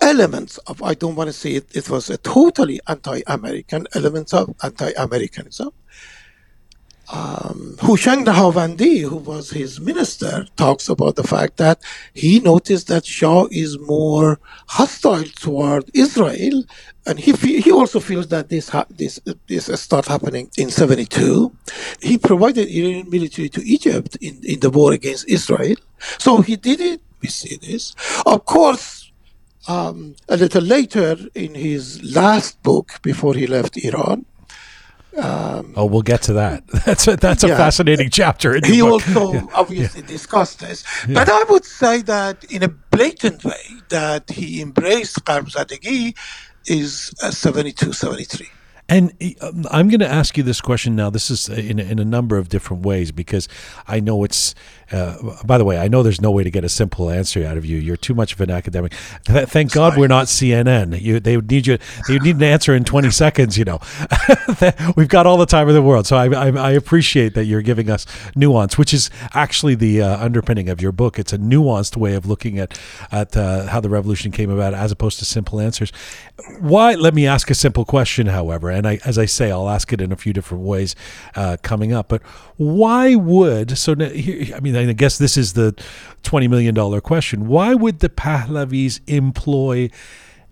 [0.00, 4.34] elements of, I don't want to say it, it was a totally anti American, elements
[4.34, 5.70] of anti Americanism.
[7.12, 11.80] Um, Hushang Nahavandi, who was his minister, talks about the fact that
[12.14, 16.64] he noticed that Shah is more hostile toward Israel,
[17.06, 21.52] and he fe- he also feels that this ha- this this start happening in '72.
[22.02, 25.76] He provided Iranian military to Egypt in, in the war against Israel,
[26.18, 27.00] so he did it.
[27.22, 27.94] We see this,
[28.26, 29.12] of course.
[29.68, 34.26] Um, a little later, in his last book before he left Iran,
[35.18, 36.66] um, oh, we'll get to that.
[36.86, 37.56] That's a, that's a yeah.
[37.56, 38.60] fascinating chapter.
[38.64, 39.46] he also yeah.
[39.54, 40.06] obviously yeah.
[40.06, 46.14] discussed this, but I would say that in a blatant way that he embraced Gharb
[46.66, 48.48] is 72, 73.
[48.88, 51.10] And um, I'm going to ask you this question now.
[51.10, 53.48] This is in, in a number of different ways because
[53.88, 54.54] I know it's
[54.92, 57.56] uh, by the way, I know there's no way to get a simple answer out
[57.56, 57.76] of you.
[57.76, 58.92] You're too much of an academic.
[59.24, 59.90] Th- thank Sorry.
[59.90, 61.00] God we're not CNN.
[61.00, 61.78] You, they would need you.
[62.06, 63.58] They would need an answer in 20 seconds.
[63.58, 63.80] You know,
[64.96, 66.06] we've got all the time in the world.
[66.06, 70.24] So I, I, I, appreciate that you're giving us nuance, which is actually the uh,
[70.24, 71.18] underpinning of your book.
[71.18, 72.78] It's a nuanced way of looking at
[73.10, 75.90] at uh, how the revolution came about, as opposed to simple answers.
[76.60, 76.94] Why?
[76.94, 80.00] Let me ask a simple question, however, and I, as I say, I'll ask it
[80.00, 80.94] in a few different ways
[81.34, 82.08] uh, coming up.
[82.08, 82.22] But
[82.56, 83.92] why would so?
[83.92, 85.74] I mean I guess this is the
[86.22, 87.46] $20 million question.
[87.46, 89.90] Why would the Pahlavis employ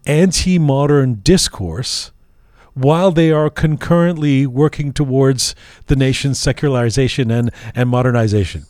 [0.06, 2.10] anti modern discourse
[2.74, 5.54] while they are concurrently working towards
[5.86, 8.66] the nation's secularization and, and modernization?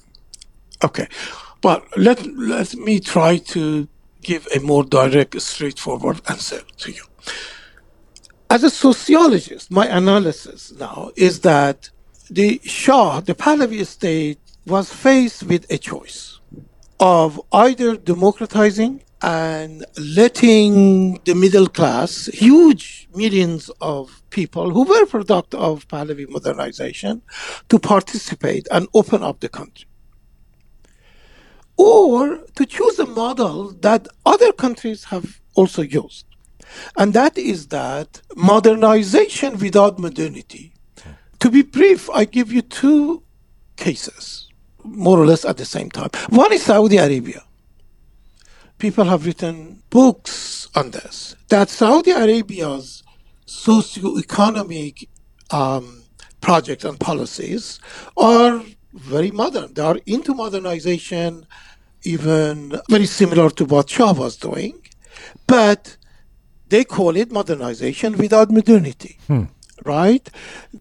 [0.82, 1.08] Okay.
[1.60, 3.88] But let, let me try to
[4.22, 7.04] give a more direct, straightforward answer to you.
[8.54, 11.90] As a sociologist, my analysis now is that
[12.30, 16.38] the Shah, the Pahlavi state, was faced with a choice
[17.00, 25.52] of either democratizing and letting the middle class, huge millions of people who were product
[25.56, 27.22] of Pahlavi modernization,
[27.68, 29.88] to participate and open up the country.
[31.76, 36.26] Or to choose a model that other countries have also used.
[36.96, 40.74] And that is that modernization without modernity.
[41.40, 43.22] To be brief, I give you two
[43.76, 44.48] cases
[44.82, 46.10] more or less at the same time.
[46.30, 47.42] One is Saudi Arabia.
[48.78, 51.36] People have written books on this.
[51.48, 53.02] That Saudi Arabia's
[53.46, 55.08] socio-economic
[55.50, 56.02] um,
[56.40, 57.80] projects and policies
[58.16, 59.72] are very modern.
[59.74, 61.46] They are into modernization,
[62.02, 64.80] even very similar to what Shah was doing,
[65.46, 65.96] but
[66.68, 69.18] they call it modernization without modernity.
[69.26, 69.44] Hmm
[69.84, 70.28] right?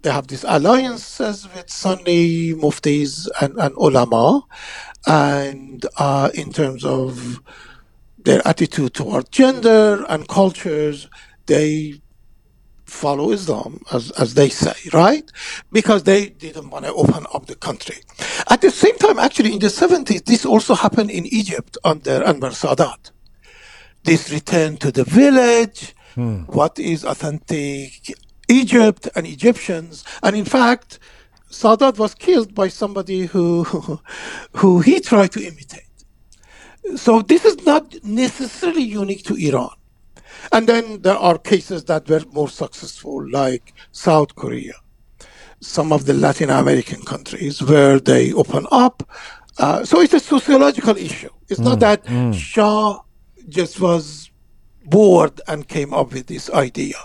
[0.02, 4.44] They have these alliances with Sunni muftis and, and ulama,
[5.08, 7.42] and uh, in terms of
[8.18, 11.10] their attitude toward gender and cultures,
[11.48, 11.96] they
[12.86, 15.30] follow Islam, as, as they say, right?
[15.72, 17.98] Because they didn't want to open up the country.
[18.50, 22.52] At the same time, actually, in the 70s, this also happened in Egypt under Anwar
[22.54, 23.13] Sadat.
[24.04, 26.42] This return to the village, hmm.
[26.44, 28.14] what is authentic
[28.50, 30.04] Egypt and Egyptians.
[30.22, 31.00] And in fact,
[31.50, 33.64] Sadat was killed by somebody who,
[34.54, 35.82] who he tried to imitate.
[36.96, 39.76] So this is not necessarily unique to Iran.
[40.52, 44.74] And then there are cases that were more successful, like South Korea,
[45.62, 49.08] some of the Latin American countries where they open up.
[49.58, 51.30] Uh, so it's a sociological issue.
[51.48, 52.34] It's mm, not that mm.
[52.34, 53.00] Shah
[53.50, 54.32] just was
[54.86, 56.96] bored and came up with this idea.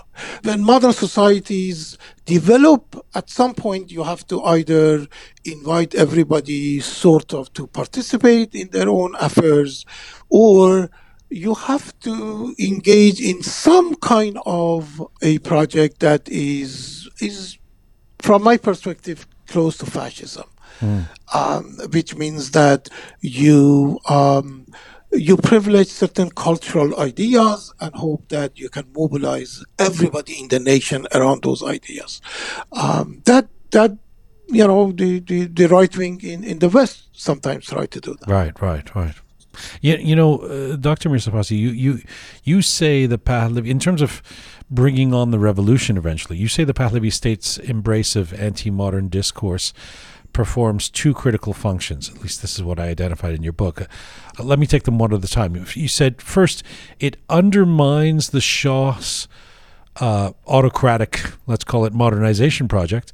[0.43, 5.07] When modern societies develop, at some point you have to either
[5.45, 9.85] invite everybody sort of to participate in their own affairs
[10.29, 10.89] or
[11.29, 17.57] you have to engage in some kind of a project that is is
[18.17, 20.45] from my perspective close to fascism
[20.79, 21.07] mm.
[21.33, 22.89] um, which means that
[23.21, 24.65] you um,
[25.11, 31.07] you privilege certain cultural ideas and hope that you can mobilize everybody in the nation
[31.13, 32.21] around those ideas.
[32.71, 33.97] Um, that that
[34.47, 38.15] you know the, the, the right wing in, in the West sometimes try to do
[38.19, 38.29] that.
[38.29, 39.15] Right, right, right.
[39.81, 41.09] You, you know, uh, Dr.
[41.09, 42.01] Mirsepassi, you, you
[42.43, 44.21] you say the Pahlavi in terms of
[44.69, 46.37] bringing on the revolution eventually.
[46.37, 49.73] You say the Pahlavi state's embrace of anti-modern discourse
[50.39, 52.07] performs two critical functions.
[52.07, 53.81] At least this is what I identified in your book.
[53.81, 53.85] Uh,
[54.41, 55.53] let me take them one at a time.
[55.73, 56.63] You said first,
[56.97, 59.27] it undermines the Shah's
[59.97, 63.11] uh, autocratic, let's call it modernization project,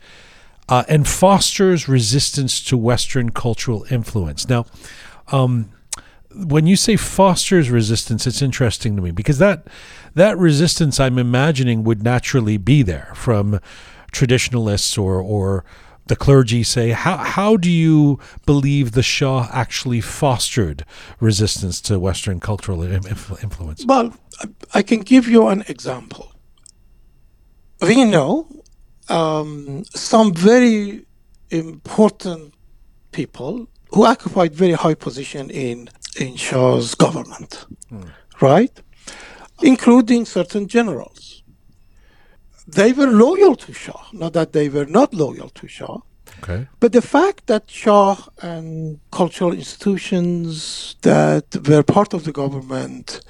[0.69, 4.47] uh, and fosters resistance to Western cultural influence.
[4.47, 4.67] Now,
[5.30, 5.71] um,
[6.32, 9.65] when you say fosters resistance, it's interesting to me because that
[10.13, 13.59] that resistance I'm imagining would naturally be there from
[14.11, 15.65] traditionalists or or
[16.08, 20.86] the clergy say how how do you believe the Shah actually fostered
[21.20, 23.86] resistance to Western cultural influence?
[23.86, 24.14] Well,
[24.74, 26.32] I can give you an example.
[27.82, 28.47] We know
[29.10, 31.06] um, some very
[31.49, 32.53] important
[33.12, 38.10] people who occupied very high position in in Shah's government, hmm.
[38.41, 38.74] right?
[39.62, 41.14] Including certain generals.
[42.76, 45.99] They were loyal to Shah, not that they were not loyal to Shah.
[46.39, 46.67] Okay.
[46.82, 53.21] But the fact that Shah and cultural institutions that were part of the government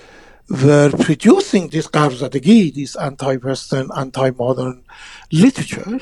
[0.49, 4.83] were producing this Gharbzadegi, this anti-Western, anti-modern
[5.31, 5.99] literature,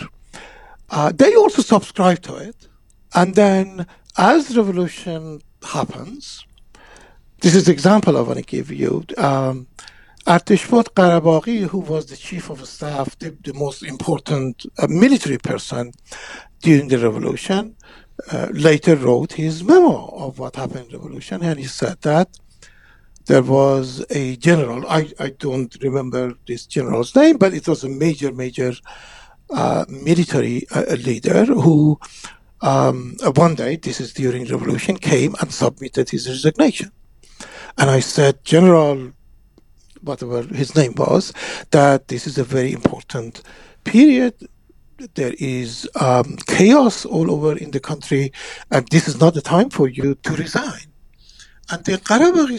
[0.90, 2.68] uh, they also subscribed to it.
[3.14, 3.88] And then
[4.18, 5.42] as revolution
[5.78, 6.46] happens,
[7.42, 9.04] this is the example I want to give you.
[9.18, 9.68] Um,
[10.26, 15.92] Arteshbod Qarabaghi, who was the chief of staff, the, the most important uh, military person
[16.62, 17.76] during the revolution,
[18.32, 22.30] uh, later wrote his memo of what happened in the revolution, and he said that
[23.26, 27.90] there was a general, I, I don't remember this general's name, but it was a
[27.90, 28.74] major, major
[29.50, 32.00] uh, military uh, leader who
[32.62, 36.94] um, one day, this is during revolution, came and submitted his resignation.
[37.78, 39.12] And I said, General,
[40.04, 41.34] whatever his name was,
[41.72, 43.44] that this is a very important
[43.86, 44.36] period.
[45.16, 48.32] There is um, chaos all over in the country,
[48.72, 50.93] and this is not the time for you to resign.
[51.72, 51.98] And the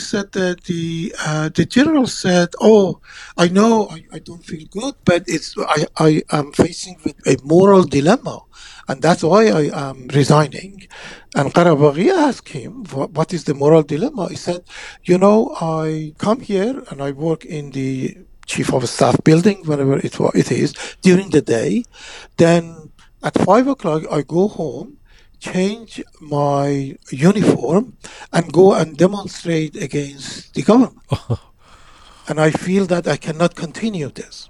[0.00, 3.00] said that the uh, the general said, "Oh,
[3.36, 7.36] I know I, I don't feel good, but it's I, I am facing with a
[7.44, 8.40] moral dilemma,
[8.88, 10.88] and that's why I am resigning."
[11.36, 14.62] And Qarabaghi asked him, "What is the moral dilemma?" He said,
[15.04, 19.98] "You know, I come here and I work in the chief of staff building, wherever
[19.98, 21.84] it it is, during the day.
[22.38, 22.90] Then
[23.22, 24.96] at five o'clock I go home."
[25.40, 27.96] Change my uniform
[28.32, 30.98] and go and demonstrate against the government.
[32.28, 34.48] and I feel that I cannot continue this.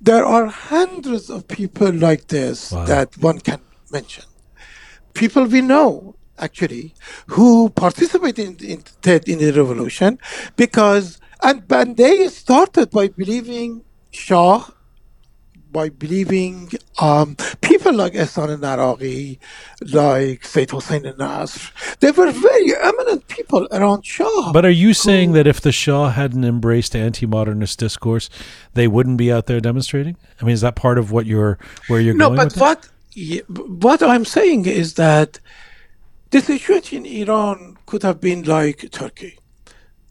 [0.00, 2.84] There are hundreds of people like this wow.
[2.84, 3.60] that one can
[3.90, 4.24] mention.
[5.14, 6.94] People we know, actually,
[7.28, 10.18] who participated in, in, in the revolution
[10.56, 14.66] because, and, and they started by believing Shah
[15.74, 16.70] by believing
[17.00, 19.38] um, people like Ehsan Naraghi,
[19.92, 24.52] like Said Hossein Nasr, they were very eminent people around Shah.
[24.52, 28.30] But are you who, saying that if the Shah hadn't embraced anti-modernist discourse,
[28.74, 30.16] they wouldn't be out there demonstrating?
[30.40, 31.58] I mean, is that part of what you're
[31.88, 32.36] where you're no, going?
[32.38, 32.88] No, but what
[33.48, 35.40] what I'm saying is that
[36.30, 39.38] the situation in Iran could have been like Turkey,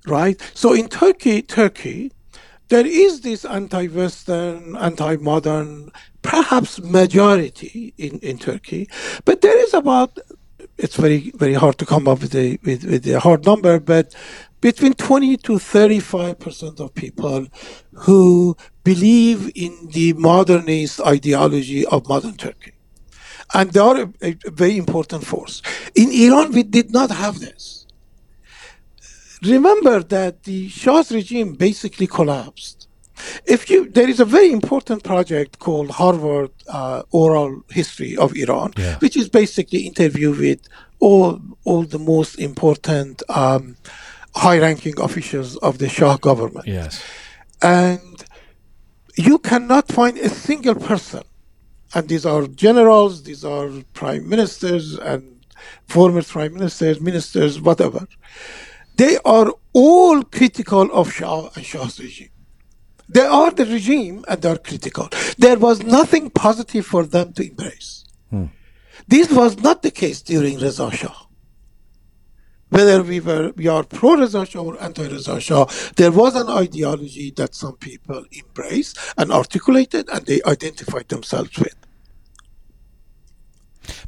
[0.05, 0.39] right?
[0.53, 2.11] So in Turkey, Turkey
[2.73, 5.91] there is this anti-Western, anti-modern,
[6.23, 8.89] perhaps majority in, in Turkey,
[9.25, 10.17] but there is about,
[10.79, 14.15] it's very, very hard to come up with a, with, with a hard number, but
[14.59, 17.45] between 20 to 35% of people
[17.93, 22.71] who believe in the modernist ideology of modern Turkey.
[23.53, 25.61] And they are a, a very important force.
[25.93, 27.82] In Iran, we did not have this
[29.45, 32.87] remember that the Shah's regime basically collapsed.
[33.45, 38.73] If you, there is a very important project called Harvard uh, Oral History of Iran,
[38.77, 38.97] yeah.
[38.99, 40.67] which is basically interview with
[40.99, 43.77] all all the most important um,
[44.35, 46.65] high-ranking officials of the Shah government.
[46.65, 47.03] Yes,
[47.61, 48.25] and
[49.15, 51.23] you cannot find a single person,
[51.93, 55.45] and these are generals, these are prime ministers, and
[55.87, 58.07] former prime ministers, ministers, whatever
[58.95, 62.29] they are all critical of Shah and Shah's regime.
[63.09, 65.09] They are the regime and they are critical.
[65.37, 68.05] There was nothing positive for them to embrace.
[68.29, 68.45] Hmm.
[69.07, 71.15] This was not the case during Reza Shah.
[72.69, 75.65] Whether we were we are pro Reza Shah or anti Reza Shah,
[75.95, 81.75] there was an ideology that some people embraced and articulated and they identified themselves with.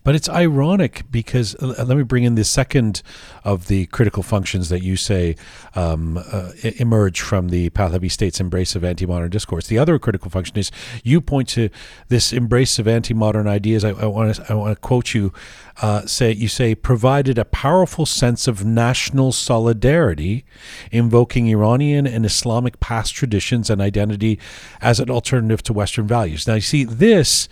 [0.04, 3.02] But it's ironic because uh, let me bring in the second
[3.44, 5.36] of the critical functions that you say
[5.76, 9.68] um, uh, emerge from the Pahlavi state's embrace of anti modern discourse.
[9.68, 10.72] The other critical function is
[11.04, 11.70] you point to
[12.08, 13.84] this embrace of anti modern ideas.
[13.84, 15.34] I, I want to I want to quote you.
[15.82, 20.46] Uh, say you say provided a powerful sense of national solidarity,
[20.90, 24.40] invoking Iranian and Islamic past traditions and identity
[24.80, 26.48] as an alternative to Western values.
[26.48, 27.50] Now you see this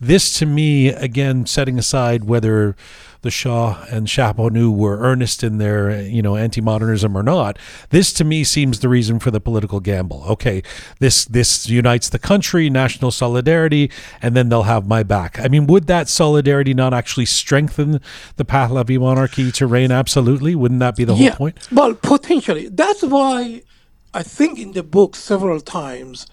[0.00, 2.74] this to me, again, setting aside whether
[3.22, 7.58] the Shah and Banu were earnest in their, you know, anti-modernism or not.
[7.90, 10.24] This to me seems the reason for the political gamble.
[10.26, 10.62] Okay,
[11.00, 13.90] this this unites the country, national solidarity,
[14.22, 15.38] and then they'll have my back.
[15.38, 18.00] I mean, would that solidarity not actually strengthen
[18.36, 20.54] the Pahlavi monarchy to reign absolutely?
[20.54, 21.58] Wouldn't that be the whole yeah, point?
[21.70, 22.68] Well, potentially.
[22.68, 23.62] That's why
[24.14, 26.26] I think in the book several times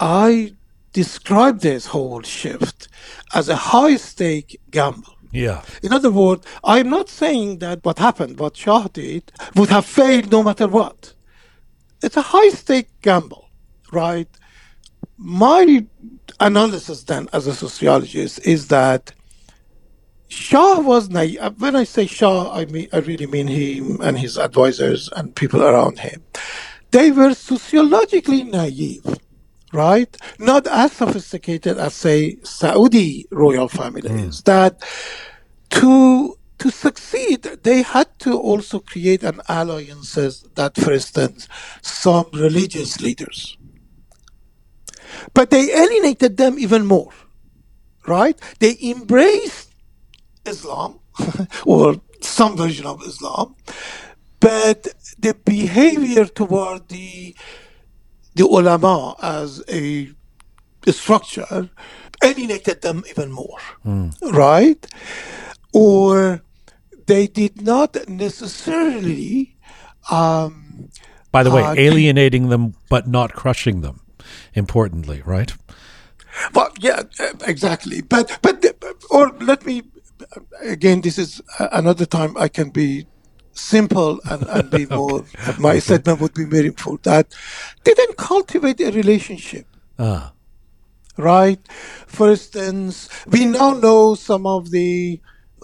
[0.00, 0.54] I
[0.94, 2.88] describe this whole shift
[3.34, 5.18] as a high stake gamble.
[5.32, 5.62] Yeah.
[5.82, 10.30] In other words, I'm not saying that what happened, what Shah did, would have failed
[10.30, 11.12] no matter what.
[12.00, 13.50] It's a high stake gamble,
[13.92, 14.28] right?
[15.18, 15.84] My
[16.38, 19.12] analysis then as a sociologist is that
[20.28, 21.38] Shah was naive.
[21.40, 25.34] Uh, when I say Shah, I mean I really mean him and his advisors and
[25.34, 26.22] people around him.
[26.92, 29.04] They were sociologically naive
[29.74, 30.16] right?
[30.38, 34.40] Not as sophisticated as, say, Saudi royal families.
[34.40, 34.44] Mm.
[34.44, 34.82] That
[35.70, 41.48] to to succeed, they had to also create an alliances that, for instance,
[41.82, 43.58] some religious leaders.
[45.34, 47.10] But they alienated them even more,
[48.06, 48.38] right?
[48.60, 49.74] They embraced
[50.46, 51.00] Islam
[51.66, 53.56] or some version of Islam,
[54.40, 57.34] but the behavior toward the
[58.34, 60.10] the ulama as a,
[60.86, 61.70] a structure
[62.22, 64.14] alienated them even more, mm.
[64.32, 64.86] right?
[65.72, 66.42] Or
[67.06, 69.56] they did not necessarily.
[70.10, 70.90] Um,
[71.32, 74.00] By the way, uh, alienating them but not crushing them,
[74.54, 75.52] importantly, right?
[76.52, 77.02] Well, yeah,
[77.46, 78.02] exactly.
[78.02, 78.64] But but
[79.10, 79.82] or let me
[80.62, 81.00] again.
[81.00, 83.06] This is another time I can be
[83.54, 85.54] simple and, and be more, okay.
[85.58, 87.34] my statement would be meaningful, that
[87.84, 89.66] didn't cultivate a relationship.
[89.98, 90.32] Ah.
[91.16, 91.60] Right?
[92.06, 95.20] For instance, we now know some of the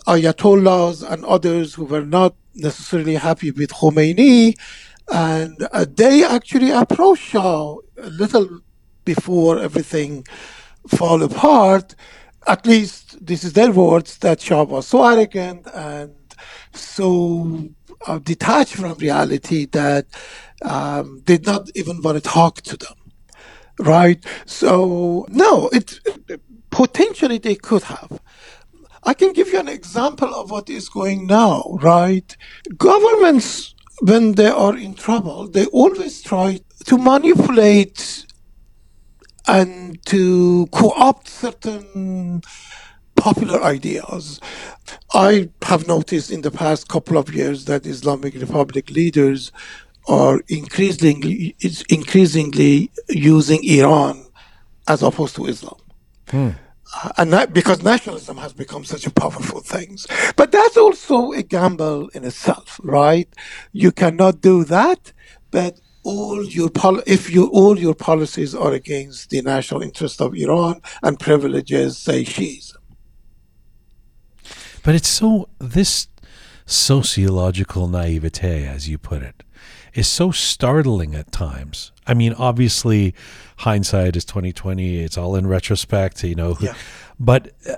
[0.06, 4.56] Ayatollahs and others who were not necessarily happy with Khomeini,
[5.12, 8.60] and uh, they actually approached Shah a little
[9.04, 10.24] before everything
[10.86, 11.94] fall apart.
[12.46, 16.14] At least this is their words that Shah was so arrogant and
[16.72, 17.68] so
[18.06, 20.06] uh, detached from reality that
[20.62, 22.94] um, did not even want to talk to them.
[23.78, 24.24] Right?
[24.46, 26.40] So, no, it, it
[26.70, 28.20] potentially they could have.
[29.02, 32.36] I can give you an example of what is going now, right?
[32.76, 38.26] Governments, when they are in trouble, they always try to manipulate
[39.46, 42.42] and to co-opt certain
[43.20, 44.40] popular ideas.
[45.14, 49.52] I have noticed in the past couple of years that Islamic Republic leaders
[50.08, 51.54] are increasingly
[51.98, 54.16] increasingly using Iran
[54.88, 55.80] as opposed to Islam.
[56.30, 56.50] Hmm.
[57.18, 59.96] And that, because nationalism has become such a powerful thing.
[60.34, 63.28] But that's also a gamble in itself, right?
[63.72, 65.12] You cannot do that,
[65.52, 70.34] but all your pol- if you all your policies are against the national interest of
[70.34, 72.79] Iran and privileges, say Shiism.
[74.82, 76.08] But it's so, this
[76.66, 79.42] sociological naivete, as you put it,
[79.94, 81.92] is so startling at times.
[82.06, 83.14] I mean, obviously,
[83.58, 85.00] hindsight is twenty twenty.
[85.00, 86.56] It's all in retrospect, you know.
[86.60, 86.74] Yeah
[87.20, 87.76] but uh,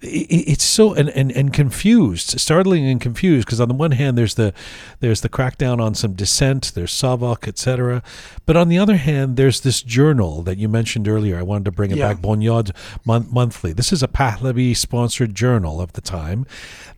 [0.00, 3.46] it's so and, and, and confused, startling and confused.
[3.46, 4.54] Because on the one hand, there's the
[5.00, 8.02] there's the crackdown on some dissent, there's Savak, etc.
[8.46, 11.38] But on the other hand, there's this journal that you mentioned earlier.
[11.38, 12.14] I wanted to bring it yeah.
[12.14, 13.74] back, Bunyad Mon- Monthly.
[13.74, 16.46] This is a Pahlavi sponsored journal of the time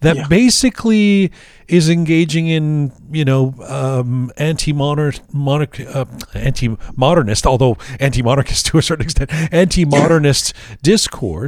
[0.00, 0.28] that yeah.
[0.28, 1.32] basically
[1.66, 6.04] is engaging in you know um, anti-monarch monarch uh,
[6.34, 11.47] anti-modernist, although anti-monarchist to a certain extent, anti-modernist discourse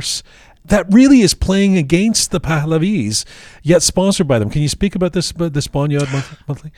[0.65, 3.25] that really is playing against the Pahlavis,
[3.63, 4.51] yet sponsored by them.
[4.51, 6.09] Can you speak about this this Bunyad
[6.49, 6.73] Monthly?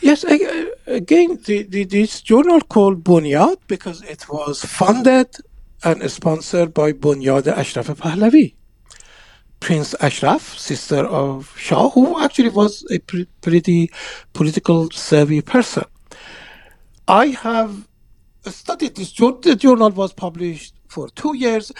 [0.00, 0.36] Yes, uh,
[0.86, 5.28] again, the, the, this journal called Bunyad because it was funded
[5.84, 8.54] and sponsored by Bunyad Ashraf Pahlavi.
[9.60, 13.90] Prince Ashraf, sister of Shah, who actually was a pre- pretty
[14.32, 15.84] political savvy person.
[17.08, 17.88] I have
[18.44, 19.40] studied this journal.
[19.40, 21.72] The journal was published for two years.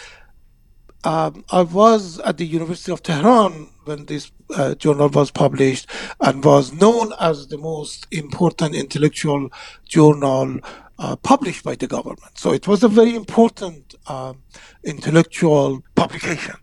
[1.04, 5.88] Um, I was at the University of Tehran when this uh, journal was published
[6.20, 9.50] and was known as the most important intellectual
[9.86, 10.58] journal
[10.98, 12.36] uh, published by the government.
[12.36, 14.34] So it was a very important uh,
[14.84, 16.56] intellectual publication.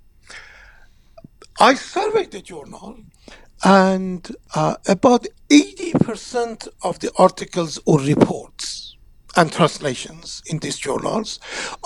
[1.59, 2.97] I surveyed the journal,
[3.63, 8.97] and uh, about 80% of the articles or reports
[9.37, 11.39] and translations in these journals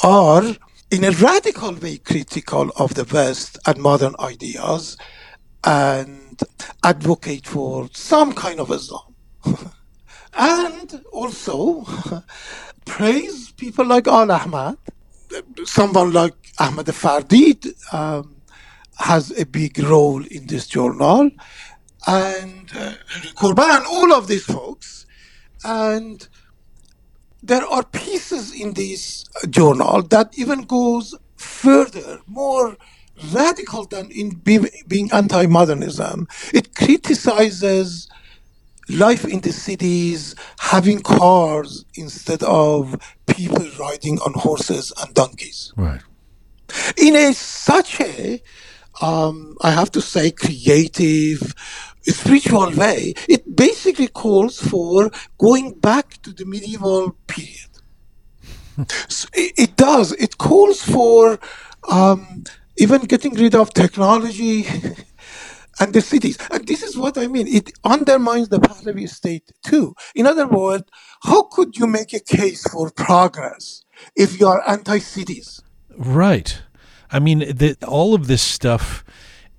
[0.03, 0.43] are,
[0.91, 4.97] in a radical way, critical of the West and modern ideas
[5.63, 6.41] and
[6.83, 9.15] advocate for some kind of Islam.
[10.33, 11.85] and also
[12.85, 14.77] praise people like Al Ahmad,
[15.65, 18.37] someone like Ahmad Fardid um,
[18.97, 21.29] has a big role in this journal,
[22.07, 22.93] and uh,
[23.35, 25.05] Corbin, all of these folks.
[25.63, 26.27] And
[27.41, 32.77] there are pieces in this journal that even goes further, more
[33.33, 36.27] radical than in be, being anti-modernism.
[36.53, 38.07] It criticizes
[38.89, 42.95] life in the cities, having cars instead of
[43.27, 45.73] people riding on horses and donkeys.
[45.77, 46.01] Right.
[46.97, 48.41] In a such a,
[49.01, 51.53] um, I have to say, creative,
[52.03, 57.69] spiritual way, it basically calls for going back to the medieval period.
[59.07, 60.13] so it, it, does.
[60.13, 61.39] It calls for
[61.89, 62.43] um,
[62.77, 64.65] even getting rid of technology
[65.79, 66.37] and the cities.
[66.51, 67.47] And this is what I mean.
[67.47, 69.95] It undermines the Pahlavi state too.
[70.15, 70.85] In other words,
[71.23, 73.83] how could you make a case for progress
[74.15, 75.61] if you are anti-cities?
[75.97, 76.61] Right.
[77.11, 79.03] I mean, the, all of this stuff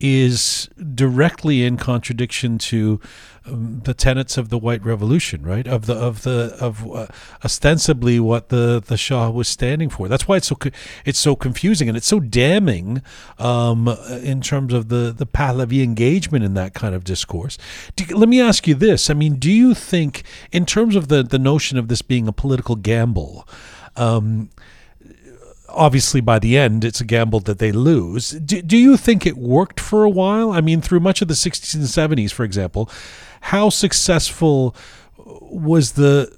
[0.01, 2.99] is directly in contradiction to
[3.47, 5.67] um, the tenets of the white revolution right?
[5.67, 7.07] Of the of the of uh,
[7.45, 10.09] ostensibly what the the shah was standing for.
[10.09, 10.57] That's why it's so
[11.05, 13.03] it's so confusing and it's so damning
[13.39, 13.89] um,
[14.23, 17.59] in terms of the the pahlavi engagement in that kind of discourse.
[17.97, 19.11] Do, let me ask you this.
[19.11, 22.33] I mean do you think in terms of the the notion of this being a
[22.33, 23.47] political gamble
[23.97, 24.51] um,
[25.73, 28.31] obviously by the end it's a gamble that they lose.
[28.31, 30.53] Do, do you think it worked for a while?
[30.53, 32.91] I mean through much of the 60s and 70s for example
[33.43, 34.75] how successful
[35.41, 36.31] was the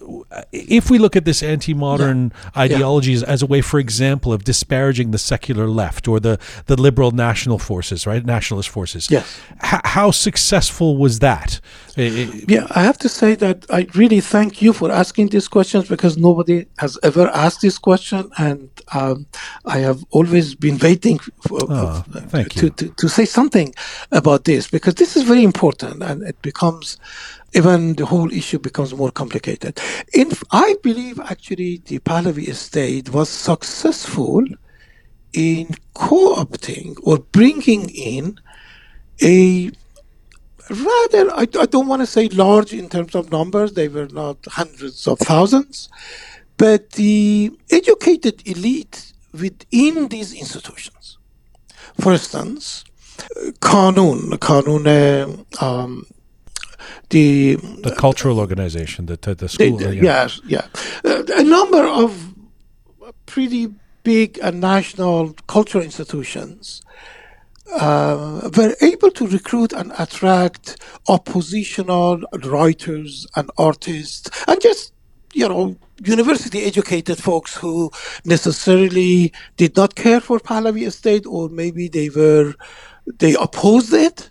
[0.53, 2.63] if we look at this anti-modern yeah.
[2.63, 3.27] ideology yeah.
[3.27, 7.59] as a way for example of disparaging the secular left or the the liberal national
[7.59, 8.25] forces right?
[8.25, 9.11] Nationalist forces.
[9.11, 9.41] Yes.
[9.63, 11.61] H- how successful was that?
[11.97, 16.17] Yeah i have to say that i really thank you for asking these questions because
[16.17, 19.27] nobody has ever asked this question and um,
[19.67, 23.75] i have always been waiting for, oh, uh, to, to, to say something
[24.11, 26.97] about this because this is very important and it becomes
[27.55, 29.81] even the whole issue becomes more complicated.
[30.15, 34.45] In, I believe actually the Pahlavi estate was successful
[35.33, 38.39] in co-opting or bringing in
[39.23, 39.71] a
[40.71, 44.39] rather, I, I don't want to say large in terms of numbers, they were not
[44.47, 45.89] hundreds of thousands,
[46.57, 51.19] but the educated elite within these institutions.
[52.01, 52.85] For instance,
[53.61, 56.07] Kanun, Kanun um,
[57.11, 59.77] the the cultural organization, the the, the school.
[59.77, 60.67] The, the, yeah, yeah,
[61.05, 62.35] uh, a number of
[63.27, 66.83] pretty big and national cultural institutions
[67.73, 70.77] uh, were able to recruit and attract
[71.09, 74.93] oppositional writers and artists and just
[75.33, 77.91] you know university educated folks who
[78.25, 82.55] necessarily did not care for Pahlavi estate or maybe they were
[83.19, 84.29] they opposed it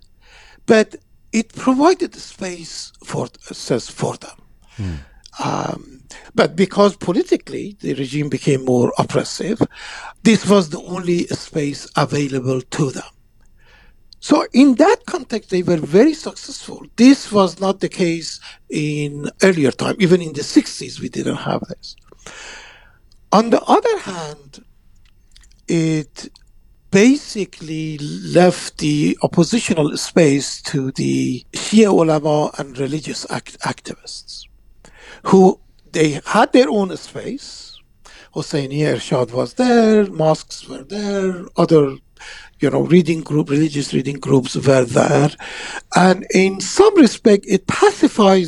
[0.65, 0.95] but
[1.33, 4.37] it provided space for says for them.
[4.77, 4.97] Mm.
[5.43, 6.03] Um,
[6.35, 9.61] but because politically the regime became more oppressive,
[10.23, 13.11] this was the only space available to them.
[14.19, 16.85] So in that context, they were very successful.
[16.95, 19.95] This was not the case in earlier time.
[19.99, 21.95] Even in the 60s, we didn't have this.
[23.31, 24.63] On the other hand,
[25.67, 26.29] it
[26.91, 34.43] basically left the oppositional space to the Shia ulama and religious act- activists,
[35.23, 35.59] who
[35.91, 37.79] they had their own space.
[38.35, 41.97] Hosseiniyeh Ershad was there, mosques were there, other
[42.59, 45.31] you know, reading group, religious reading groups were there.
[45.95, 48.47] And in some respect, it pacified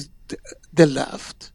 [0.72, 1.52] the left.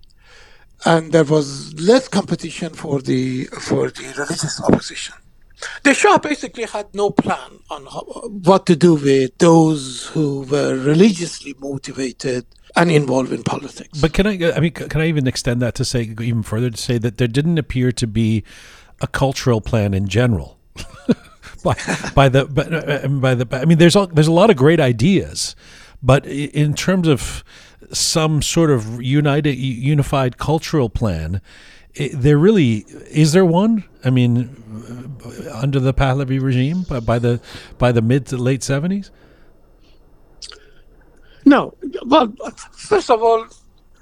[0.85, 5.15] And there was less competition for the, for the religious opposition.
[5.83, 11.55] The Shah basically had no plan on what to do with those who were religiously
[11.59, 12.47] motivated
[12.77, 14.01] and involved in politics.
[14.01, 14.53] But can I?
[14.53, 17.29] I mean, can I even extend that to say even further to say that there
[17.29, 18.45] didn't appear to be
[19.01, 20.59] a cultural plan in general.
[21.65, 21.75] by,
[22.15, 24.81] by the by, uh, by the I mean, there's a, there's a lot of great
[24.81, 25.57] ideas,
[26.03, 27.45] but in terms of
[27.93, 31.41] some sort of united unified cultural plan,
[31.95, 33.85] it, there really is there one?
[34.05, 37.41] I mean, uh, under the Pahlavi regime by, by the
[37.79, 39.11] by the mid to late seventies.
[41.45, 41.75] No,
[42.05, 42.33] well,
[42.73, 43.47] first of all,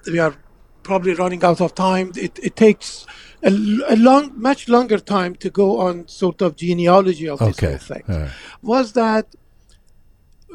[0.07, 0.35] we are
[0.83, 2.13] probably running out of time.
[2.17, 3.07] It, it takes
[3.43, 7.79] a, a long, much longer time to go on sort of genealogy of this whole
[7.79, 8.03] thing.
[8.09, 8.31] Right.
[8.63, 9.27] Was that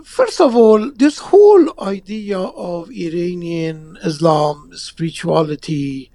[0.04, 6.11] first of all, this whole idea of Iranian Islam, spirituality,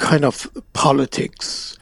[0.00, 1.78] kind of politics,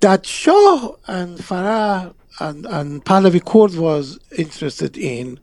[0.00, 5.38] that Shah and Farah and, and Pahlavi court was interested in,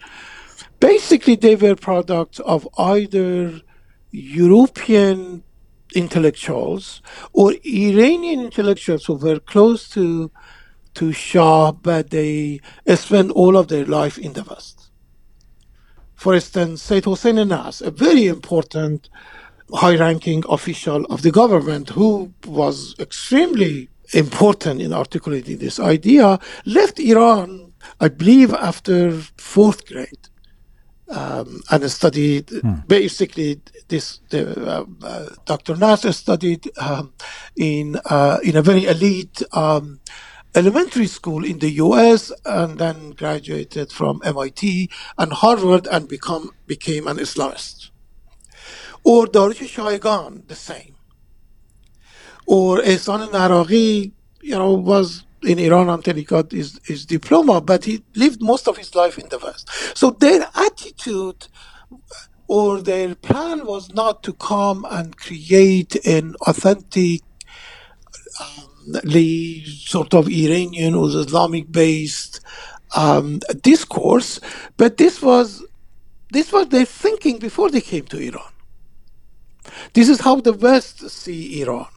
[0.80, 3.62] basically they were products of either
[4.12, 5.43] European
[5.95, 7.01] intellectuals
[7.34, 10.32] or Iranian intellectuals who were close to
[10.95, 12.60] to Shah, but they
[12.95, 14.89] spent all of their life in the West.
[16.16, 19.10] For instance, Said Hossein Nasr, a very important
[19.74, 26.99] high ranking official of the government who was extremely important in articulating this idea, left
[26.99, 30.30] Iran, I believe, after fourth grade.
[31.11, 32.74] Um, and studied hmm.
[32.88, 34.20] basically this.
[34.30, 35.76] The, uh, uh, Dr.
[35.76, 37.13] Nasser studied um,
[37.55, 40.01] in uh, in a very elite um,
[40.53, 42.32] elementary school in the U.S.
[42.45, 47.88] and then graduated from MIT and Harvard and become became an Islamist.
[49.03, 50.95] Or Dariush Shayegan, the same
[52.47, 57.85] or Ehsan Naraghi, you know, was in Iran until he got his, his diploma, but
[57.85, 59.69] he lived most of his life in the West.
[59.95, 61.47] So their attitude
[62.47, 67.21] or their plan was not to come and create an authentic,
[68.41, 69.01] um,
[69.65, 72.41] sort of Iranian or Islamic based
[72.95, 74.39] um, discourse,
[74.77, 75.63] but this was
[76.31, 78.51] this was their thinking before they came to Iran.
[79.93, 81.88] This is how the West see Iran.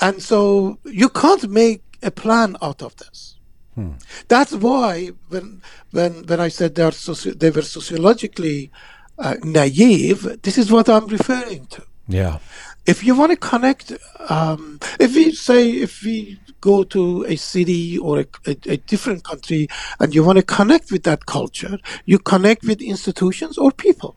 [0.00, 3.36] And so you can't make a plan out of this.
[3.74, 3.92] Hmm.
[4.28, 8.70] That's why when when when I said they are soci- they were sociologically
[9.18, 11.82] uh, naive, this is what I'm referring to.
[12.08, 12.38] Yeah.
[12.86, 13.92] If you want to connect,
[14.28, 19.24] um, if we say if we go to a city or a, a, a different
[19.24, 19.68] country
[20.00, 24.16] and you want to connect with that culture, you connect with institutions or people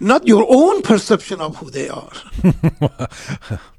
[0.00, 2.12] not your own perception of who they are.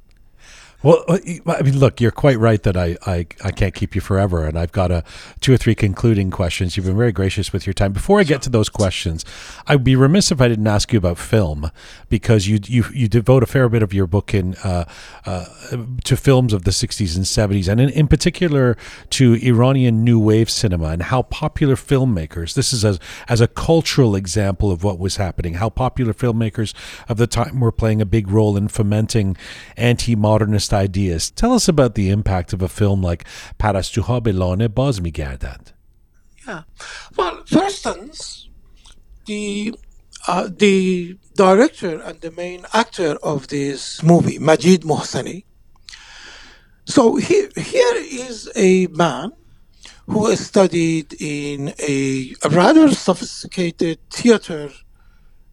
[0.82, 4.00] Well, uh, I mean, look, you're quite right that I, I, I can't keep you
[4.00, 5.04] forever, and I've got a
[5.40, 6.74] two or three concluding questions.
[6.74, 7.92] You've been very gracious with your time.
[7.92, 9.22] Before I get to those questions,
[9.66, 11.70] I'd be remiss if I didn't ask you about film,
[12.08, 14.86] because you you you devote a fair bit of your book in uh,
[15.26, 15.44] uh,
[16.04, 18.78] to films of the 60s and 70s, and in, in particular
[19.10, 22.54] to Iranian new wave cinema and how popular filmmakers.
[22.54, 25.54] This is as as a cultural example of what was happening.
[25.54, 26.72] How popular filmmakers
[27.06, 29.36] of the time were playing a big role in fomenting
[29.76, 31.30] anti-modernist ideas.
[31.30, 33.24] Tell us about the impact of a film like
[33.58, 35.72] Belane Baz Migardand.
[36.46, 36.62] Yeah.
[37.16, 38.48] Well, for instance,
[39.26, 39.74] the
[40.26, 45.44] uh, the director and the main actor of this movie, Majid Mohseni.
[46.84, 49.32] So here, here is a man
[50.06, 54.70] who studied in a, a rather sophisticated theater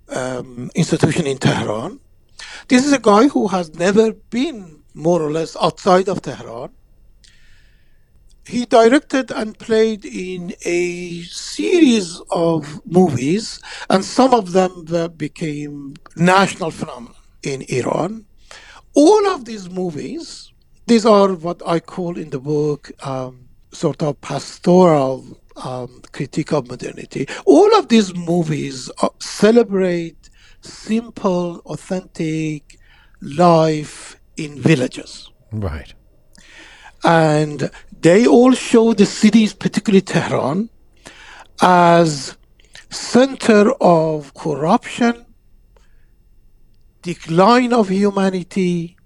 [0.09, 1.99] um, institution in Tehran.
[2.68, 6.72] This is a guy who has never been more or less outside of Tehran.
[8.45, 14.86] He directed and played in a series of movies, and some of them
[15.18, 18.26] became national phenomena in Iran.
[18.95, 20.52] All of these movies,
[20.88, 25.26] these are what I call in the book um, sort of pastoral
[25.58, 27.28] um, critique of modernity.
[27.45, 30.30] All of these movies uh, celebrate
[30.62, 32.80] simple, authentic
[33.22, 35.32] life in villages.
[35.52, 35.94] Right.
[37.04, 37.70] And
[38.00, 40.70] they all show the cities, particularly Tehran,
[41.62, 42.38] as
[42.90, 45.26] center of corruption,
[47.02, 48.98] decline of humanity,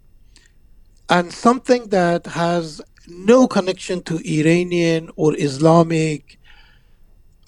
[1.10, 6.40] and something that has no connection to Iranian or Islamic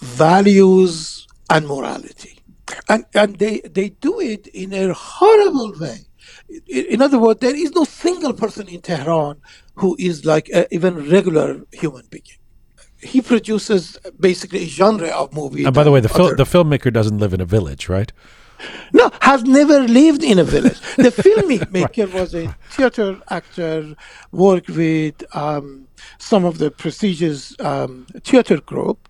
[0.02, 2.40] values and morality.
[2.90, 6.00] And, and they, they do it in a horrible way
[6.68, 9.42] in other words, there is no single person in Tehran
[9.76, 12.24] who is like a, even regular human being.
[13.00, 15.66] He produces basically a genre of movie.
[15.66, 18.12] And by the way, the fil- the filmmaker doesn't live in a village, right?
[18.94, 20.80] No, has never lived in a village.
[20.96, 22.14] The filmmaker right.
[22.14, 23.96] was a theater actor,
[24.32, 29.10] worked with um, some of the prestigious um, theater group,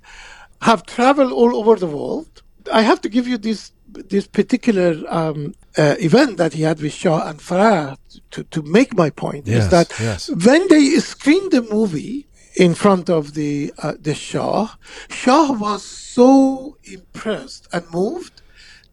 [0.61, 2.41] have traveled all over the world.
[2.71, 6.93] I have to give you this this particular um, uh, event that he had with
[6.93, 7.97] Shah and Farah
[8.31, 10.29] to, to make my point yes, is that yes.
[10.29, 14.75] when they screened the movie in front of the uh, the Shah,
[15.09, 18.41] Shah was so impressed and moved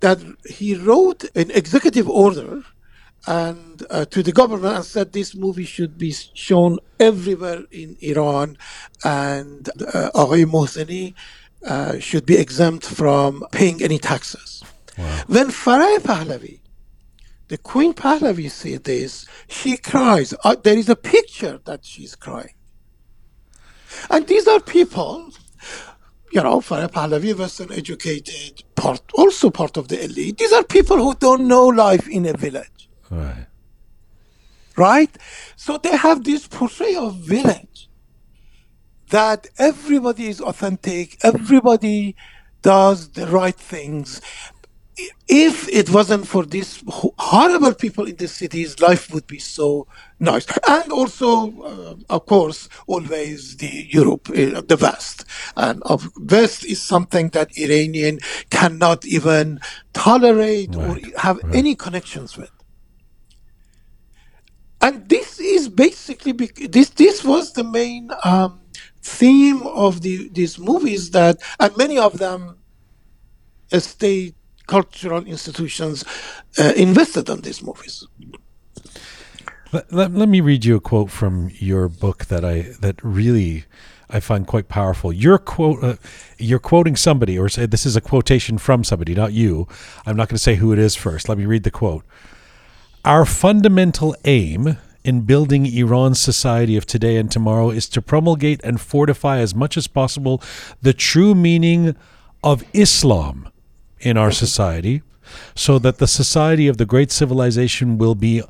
[0.00, 0.18] that
[0.48, 2.62] he wrote an executive order
[3.26, 8.56] and uh, to the government and said this movie should be shown everywhere in Iran,
[9.04, 11.14] and uh, Aghay Mohseni
[11.66, 14.64] uh, should be exempt from paying any taxes.
[14.96, 15.22] Wow.
[15.26, 16.60] When Farah Pahlavi,
[17.50, 20.32] the Queen Pahlavi, said this, she cries.
[20.44, 22.54] Uh, there is a picture that she's crying.
[24.08, 25.30] And these are people,
[26.30, 30.38] you know, for Farah Pahlavi, Western educated, part, also part of the elite.
[30.38, 32.88] These are people who don't know life in a village.
[33.10, 33.46] Right.
[34.76, 35.10] Right?
[35.56, 37.90] So they have this portrayal of village
[39.08, 42.14] that everybody is authentic, everybody
[42.62, 44.20] does the right things.
[45.28, 49.86] If it wasn't for these horrible people in the cities, life would be so
[50.18, 50.46] nice.
[50.68, 55.24] And also, uh, of course, always the Europe, uh, the West.
[55.56, 58.18] And of West is something that Iranian
[58.50, 59.60] cannot even
[59.94, 61.04] tolerate right.
[61.04, 61.54] or have right.
[61.54, 62.50] any connections with
[64.80, 68.60] and this is basically this this was the main um,
[69.02, 72.56] theme of the these movies that and many of them
[73.78, 74.34] state
[74.74, 75.96] cultural institutions
[76.58, 77.94] uh, invested on these movies
[79.72, 83.64] let, let, let, me read you a quote from your book that i that really
[84.12, 85.12] I find quite powerful.
[85.12, 85.96] You're quote, uh,
[86.38, 89.68] you're quoting somebody, or say this is a quotation from somebody, not you.
[90.04, 91.28] I'm not going to say who it is first.
[91.28, 92.04] Let me read the quote.
[93.04, 98.80] Our fundamental aim in building Iran's society of today and tomorrow is to promulgate and
[98.80, 100.42] fortify as much as possible
[100.82, 101.96] the true meaning
[102.42, 103.48] of Islam
[104.00, 105.02] in our society
[105.54, 108.42] so that the society of the great civilization will be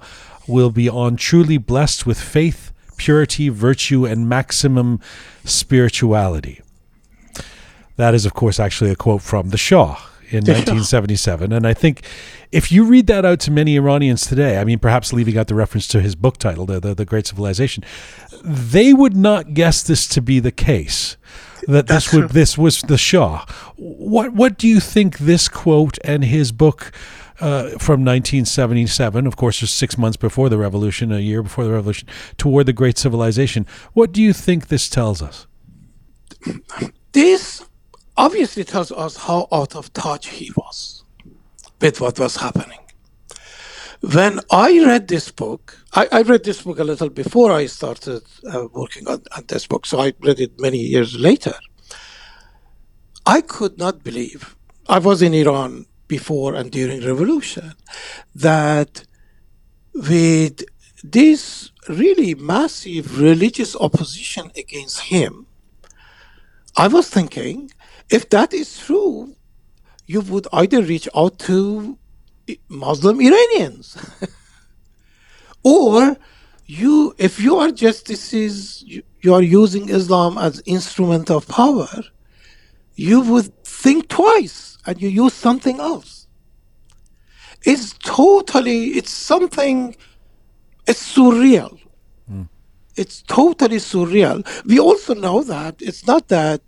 [0.48, 4.98] will be on truly blessed with faith, purity, virtue and maximum
[5.44, 6.60] spirituality.
[7.96, 9.96] That is of course actually a quote from the Shah
[10.30, 12.02] in 1977 and I think
[12.52, 15.54] if you read that out to many Iranians today, I mean, perhaps leaving out the
[15.54, 17.84] reference to his book title, The, the, the Great Civilization,
[18.42, 21.16] they would not guess this to be the case.
[21.70, 23.44] That this would this was the Shah.
[23.76, 26.92] What what do you think this quote and his book
[27.40, 31.70] uh, from 1977, of course, just six months before the revolution, a year before the
[31.70, 32.06] revolution,
[32.36, 33.66] toward the Great Civilization.
[33.94, 35.46] What do you think this tells us?
[37.12, 37.64] This
[38.16, 41.04] obviously tells us how out of touch he was
[41.80, 42.78] with what was happening.
[44.00, 48.22] When I read this book, I, I read this book a little before I started
[48.52, 51.54] uh, working on, on this book, so I read it many years later.
[53.26, 54.56] I could not believe,
[54.88, 57.74] I was in Iran before and during revolution,
[58.36, 59.04] that
[59.92, 60.62] with
[61.02, 65.46] this really massive religious opposition against him,
[66.76, 67.72] I was thinking,
[68.10, 69.34] if that is true,
[70.06, 71.98] you would either reach out to
[72.68, 73.96] Muslim Iranians
[75.62, 76.16] or
[76.66, 81.46] you if you are just this is you, you are using Islam as instrument of
[81.48, 81.88] power
[82.94, 86.26] you would think twice and you use something else.
[87.64, 89.96] It's totally it's something
[90.86, 91.78] it's surreal.
[92.30, 92.48] Mm.
[92.96, 94.38] it's totally surreal.
[94.66, 96.60] We also know that it's not that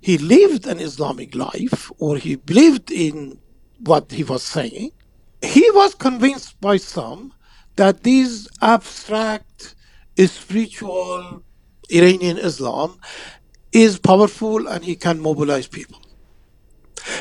[0.00, 3.38] he lived an Islamic life or he believed in
[3.84, 4.92] what he was saying,
[5.42, 7.32] he was convinced by some
[7.78, 9.74] that this abstract
[10.26, 11.42] spiritual
[11.90, 12.98] Iranian Islam
[13.72, 16.00] is powerful and he can mobilize people.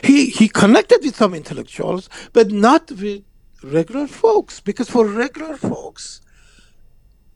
[0.03, 3.24] He, he connected with some intellectuals, but not with
[3.64, 6.22] regular folks, because for regular folks,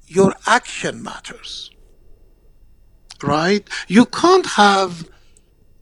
[0.07, 1.69] your action matters.
[3.21, 3.69] Right?
[3.87, 5.07] You can't have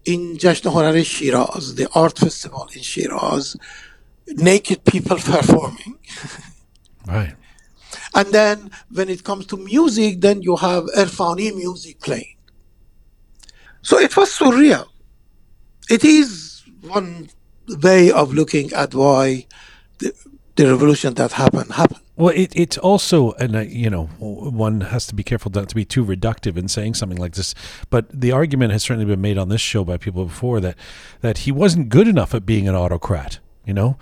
[0.04, 3.56] in Jashn Honar Shiraz, the art festival in Shiraz,
[4.28, 5.98] naked people performing.
[7.16, 7.36] Right.
[8.16, 12.36] And then when it comes to music, then you have Irfani music playing.
[13.82, 14.88] So it was surreal.
[15.90, 17.30] It is one
[17.82, 19.48] way of looking at why
[20.00, 20.14] the,
[20.56, 22.02] the revolution that happened happened.
[22.16, 25.76] Well, it, it's also, and uh, you know, one has to be careful not to
[25.76, 27.56] be too reductive in saying something like this.
[27.90, 30.76] But the argument has certainly been made on this show by people before that
[31.22, 33.40] that he wasn't good enough at being an autocrat.
[33.66, 33.98] You know,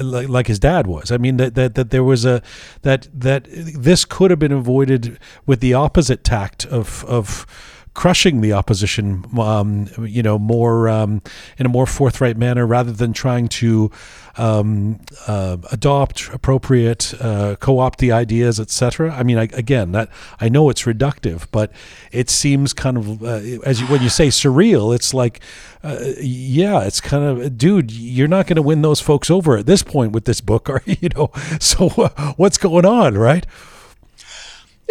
[0.00, 1.12] like, like his dad was.
[1.12, 2.42] I mean, that, that that there was a
[2.82, 7.46] that that this could have been avoided with the opposite tact of of
[7.94, 11.22] crushing the opposition, um, you know, more um,
[11.58, 13.90] in a more forthright manner, rather than trying to
[14.36, 19.12] um, uh, adopt, appropriate, uh, co-opt the ideas, etc.
[19.12, 20.08] I mean, I, again, that
[20.40, 21.72] I know it's reductive, but
[22.10, 25.40] it seems kind of uh, as you, when you say surreal, it's like,
[25.82, 29.66] uh, yeah, it's kind of, dude, you're not going to win those folks over at
[29.66, 31.08] this point with this book, are you?
[31.10, 31.30] Know,
[31.60, 33.46] so uh, what's going on, right?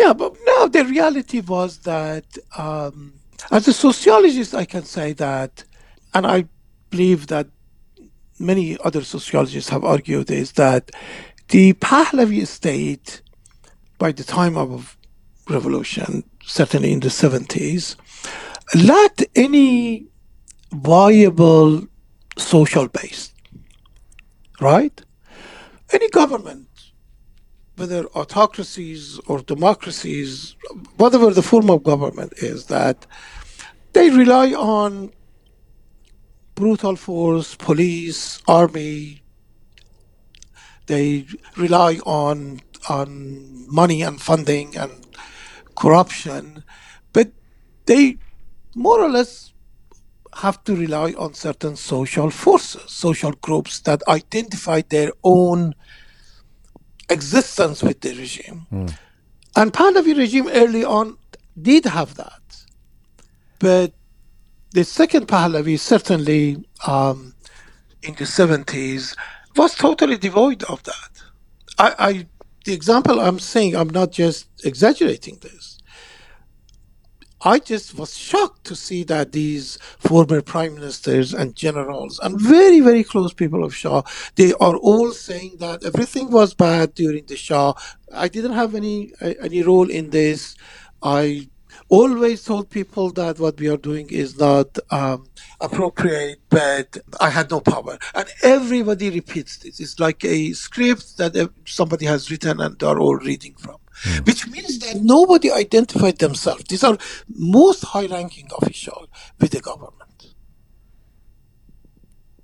[0.03, 2.25] Yeah, but no, the reality was that
[2.57, 3.13] um,
[3.51, 5.63] as a sociologist, I can say that,
[6.13, 6.43] and I
[6.89, 7.47] believe that
[8.37, 10.91] many other sociologists have argued is that
[11.47, 13.21] the Pahlavi state,
[13.97, 14.97] by the time of
[15.49, 17.95] revolution, certainly in the 70s,
[18.75, 20.07] lacked any
[20.73, 21.87] viable
[22.37, 23.31] social base,
[24.59, 25.01] right?
[25.93, 26.67] Any government
[27.75, 30.55] whether autocracies or democracies,
[30.97, 33.05] whatever the form of government is, that
[33.93, 35.11] they rely on
[36.55, 39.23] brutal force, police, army.
[40.87, 41.25] They
[41.57, 44.91] rely on on money and funding and
[45.75, 46.63] corruption,
[47.13, 47.31] but
[47.85, 48.17] they
[48.75, 49.53] more or less
[50.37, 55.75] have to rely on certain social forces, social groups that identify their own
[57.09, 58.65] existence with the regime.
[58.71, 58.97] Mm.
[59.55, 61.17] And Pahlavi regime early on
[61.61, 62.41] did have that.
[63.59, 63.93] But
[64.71, 67.35] the second Pahlavi, certainly um,
[68.01, 69.15] in the 70s,
[69.55, 71.21] was totally devoid of that.
[71.77, 72.27] I, I,
[72.65, 75.72] the example I'm saying, I'm not just exaggerating this.
[77.45, 82.79] I just was shocked to see that these former prime ministers and generals and very,
[82.81, 84.03] very close people of Shah,
[84.35, 87.73] they are all saying that everything was bad during the Shah.
[88.13, 90.55] I didn't have any any role in this.
[91.03, 91.49] I
[91.89, 95.27] always told people that what we are doing is not um,
[95.61, 97.97] appropriate, but I had no power.
[98.15, 99.79] And everybody repeats this.
[99.79, 101.35] It's like a script that
[101.65, 104.25] somebody has written and they're all reading from mm.
[104.25, 106.63] which means that nobody identified themselves.
[106.65, 106.97] These are
[107.27, 109.07] most high ranking officials
[109.39, 110.33] with the government.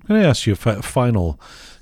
[0.05, 1.39] Can I ask you a final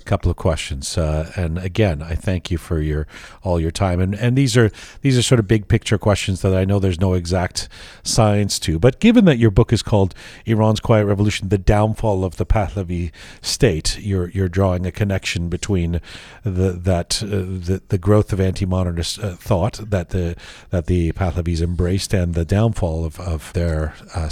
[0.08, 0.96] couple of questions.
[0.96, 3.06] Uh, and again, I thank you for your
[3.42, 4.00] all your time.
[4.00, 4.70] And and these are
[5.02, 7.68] these are sort of big picture questions that I know there's no exact
[8.02, 8.78] science to.
[8.78, 10.14] But given that your book is called
[10.46, 16.00] Iran's Quiet Revolution: The Downfall of the Pahlavi State, you're you're drawing a connection between
[16.42, 20.34] the that uh, the the growth of anti-modernist uh, thought that the
[20.70, 24.28] that the Pahlavis embraced and the downfall of of their uh,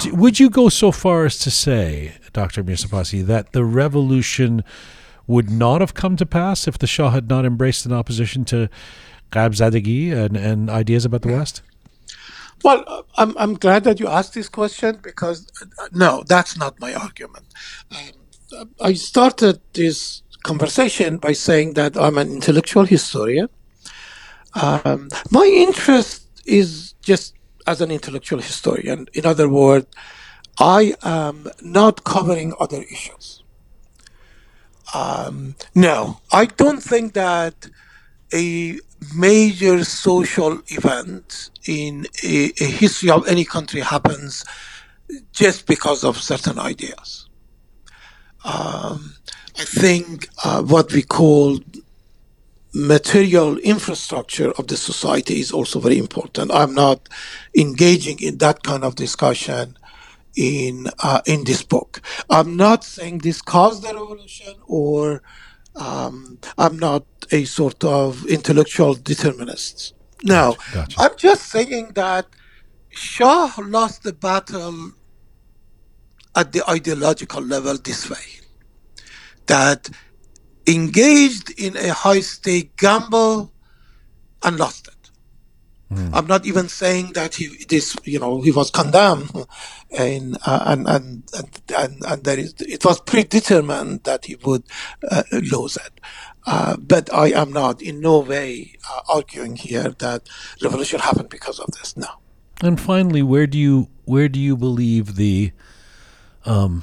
[0.00, 0.12] state.
[0.12, 2.64] Would you go so far as to say, Dr.
[2.64, 4.64] Mirsepassi, that the revolution
[5.26, 8.68] would not have come to pass if the Shah had not embraced an opposition to
[9.32, 9.60] Gharb
[10.12, 11.62] and, and ideas about the West?
[12.62, 15.46] Well, uh, I'm, I'm glad that you asked this question because
[15.78, 17.44] uh, no, that's not my argument.
[17.90, 23.48] Um, I started this conversation by saying that I'm an intellectual historian.
[24.54, 27.34] Um, my interest is just
[27.66, 29.06] as an intellectual historian.
[29.14, 29.86] In other words,
[30.58, 33.42] I am not covering other issues.
[34.94, 37.68] Um, no, I don't think that
[38.32, 38.78] a
[39.14, 44.44] major social event in a, a, history of any country happens
[45.32, 47.28] just because of certain ideas.
[48.44, 49.14] Um,
[49.58, 51.58] I think uh, what we call
[52.76, 56.50] material infrastructure of the society is also very important.
[56.52, 57.08] I'm not
[57.56, 59.78] engaging in that kind of discussion
[60.36, 62.02] in uh, in this book.
[62.28, 65.22] I'm not saying this caused the revolution, or
[65.74, 69.94] um, I'm not a sort of intellectual determinist.
[70.22, 71.00] No, gotcha.
[71.00, 72.26] I'm just saying that
[72.90, 74.92] Shah lost the battle
[76.34, 78.26] at the ideological level this way.
[79.46, 79.88] That
[80.66, 83.52] engaged in a high stake gamble
[84.42, 84.96] and lost it.
[85.92, 86.10] Mm.
[86.12, 89.30] I'm not even saying that he this you know he was condemned
[89.96, 91.22] and uh, and, and
[91.76, 94.64] and and there is it was predetermined that he would
[95.08, 96.00] uh, lose it.
[96.44, 100.28] Uh, but I am not in no way uh, arguing here that
[100.62, 101.96] revolution happened because of this.
[101.96, 102.08] No.
[102.62, 105.52] And finally, where do you where do you believe the
[106.44, 106.82] um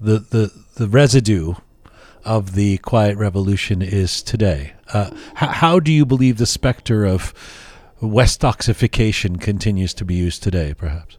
[0.00, 1.54] the the the residue
[2.26, 4.72] of the quiet revolution is today.
[4.92, 7.32] Uh, h- how do you believe the specter of
[8.02, 11.16] Westoxification continues to be used today, perhaps?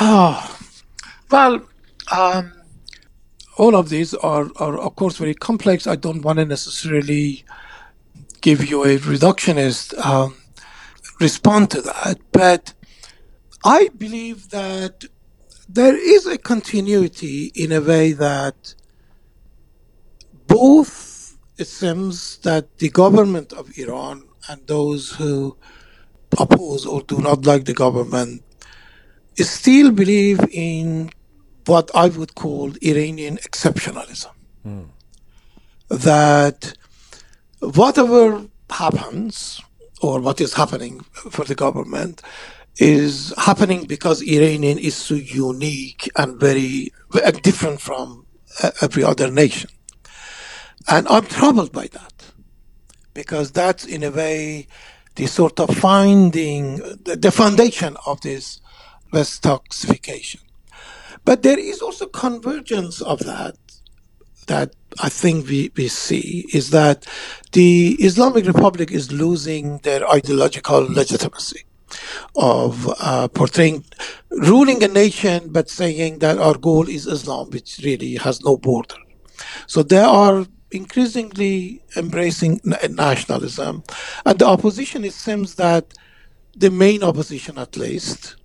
[0.00, 0.58] Oh,
[1.30, 1.66] well,
[2.12, 2.52] um,
[3.58, 5.86] all of these are, are, of course, very complex.
[5.86, 7.44] I don't want to necessarily
[8.40, 10.36] give you a reductionist um,
[11.20, 12.72] response to that, but
[13.64, 15.04] I believe that
[15.72, 18.74] there is a continuity in a way that
[20.48, 25.56] both it seems that the government of Iran and those who
[26.38, 28.42] oppose or do not like the government
[29.36, 31.10] still believe in
[31.66, 34.32] what I would call Iranian exceptionalism.
[34.66, 34.88] Mm.
[35.88, 36.74] That
[37.60, 39.60] whatever happens
[40.02, 42.22] or what is happening for the government
[42.80, 46.90] is happening because Iranian is so unique and very,
[47.42, 48.26] different from
[48.62, 49.70] uh, every other nation.
[50.88, 52.32] And I'm troubled by that
[53.12, 54.66] because that's in a way
[55.16, 58.60] the sort of finding the foundation of this
[59.12, 60.40] Westoxification.
[61.24, 63.56] But there is also convergence of that
[64.46, 67.06] that I think we, we see is that
[67.52, 71.64] the Islamic Republic is losing their ideological legitimacy
[72.36, 73.84] of uh, portraying
[74.30, 78.96] ruling a nation but saying that our goal is Islam, which really has no border.
[79.66, 82.60] So they are increasingly embracing
[82.90, 83.82] nationalism,
[84.24, 85.04] and the opposition.
[85.04, 85.94] It seems that
[86.56, 88.36] the main opposition, at least,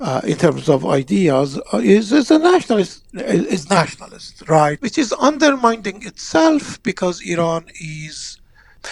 [0.00, 5.12] uh, in terms of ideas uh, is, is a nationalist is nationalist right which is
[5.18, 8.38] undermining itself because iran is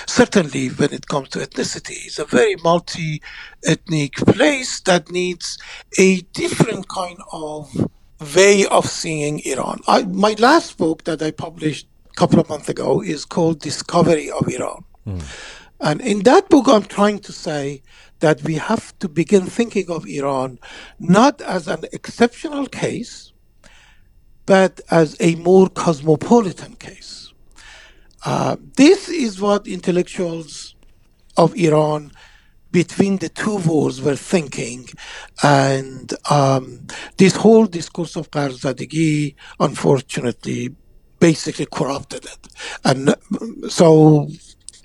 [0.07, 5.59] certainly when it comes to ethnicity It's a very multi-ethnic place that needs
[5.99, 7.91] a different kind of
[8.35, 12.69] way of seeing iran I, my last book that i published a couple of months
[12.69, 15.23] ago is called discovery of iran mm.
[15.81, 17.83] and in that book i'm trying to say
[18.25, 20.59] that we have to begin thinking of Iran
[20.99, 23.33] not as an exceptional case,
[24.47, 27.24] but as a more cosmopolitan case.
[28.25, 30.75] Uh, this is what intellectuals
[31.37, 32.13] of Iran
[32.73, 34.89] between the two wars were thinking.
[35.43, 36.87] And um,
[37.19, 40.75] this whole discourse of Gharbzadegi, unfortunately,
[41.21, 42.49] basically corrupted it.
[42.85, 43.15] And
[43.71, 44.29] so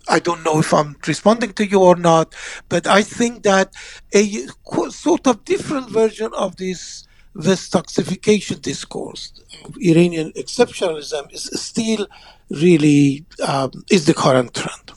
[0.08, 2.36] I don't know if I'm responding to you or not,
[2.68, 3.74] but I think that
[4.14, 4.48] a
[4.90, 7.08] sort of different version of this
[7.40, 9.32] Westoxification discourse
[9.66, 12.08] of Iranian exceptionalism is still
[12.50, 14.92] really um, is the current trend.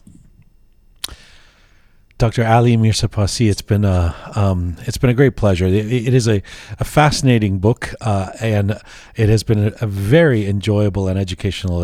[2.22, 2.46] Dr.
[2.46, 5.66] Ali Mirsepassi, it's been a um, it's been a great pleasure.
[5.66, 6.40] it, it is a,
[6.78, 8.78] a fascinating book, uh, and
[9.16, 11.82] it has been a, a very enjoyable and educational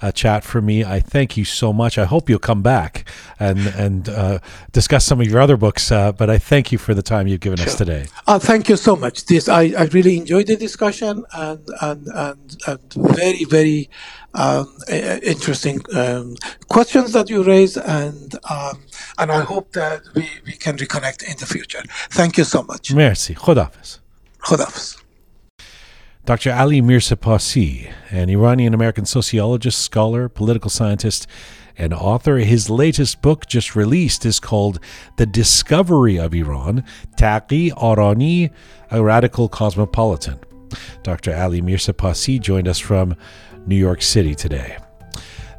[0.00, 0.84] uh, chat for me.
[0.84, 1.98] I thank you so much.
[1.98, 3.08] I hope you'll come back
[3.40, 4.38] and and uh,
[4.70, 5.90] discuss some of your other books.
[5.90, 7.66] Uh, but I thank you for the time you've given sure.
[7.66, 8.06] us today.
[8.28, 9.26] Uh, thank you so much.
[9.26, 13.90] This I, I really enjoyed the discussion and and and, and very very
[14.34, 14.66] um,
[15.22, 16.36] interesting um,
[16.68, 18.82] questions that you raised, and um,
[19.18, 21.82] and I hope that we, we can reconnect in the future.
[22.10, 22.92] Thank you so much.
[22.92, 23.34] Merci.
[23.34, 24.00] Khodafis.
[24.40, 25.00] Khodafis.
[26.26, 26.52] Dr.
[26.52, 31.26] Ali Mirsepassi, an Iranian American sociologist, scholar, political scientist,
[31.76, 32.38] and author.
[32.38, 34.80] His latest book, just released, is called
[35.18, 36.82] The Discovery of Iran
[37.18, 38.50] Taqi Arani,
[38.90, 40.40] a Radical Cosmopolitan.
[41.02, 41.36] Dr.
[41.36, 43.16] Ali Mirsepassi joined us from
[43.66, 44.78] New York City today.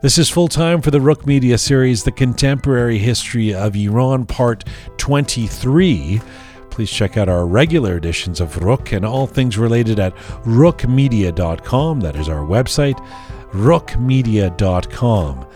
[0.02, 4.64] This is full time for the Roqe Media series, The Contemporary History of Iran, Part
[4.98, 6.22] 23.
[6.70, 12.02] Please check out our regular editions of Roqe and all things related at rookmedia.com.
[12.02, 13.04] That is our website,
[13.52, 15.48] rookmedia.com.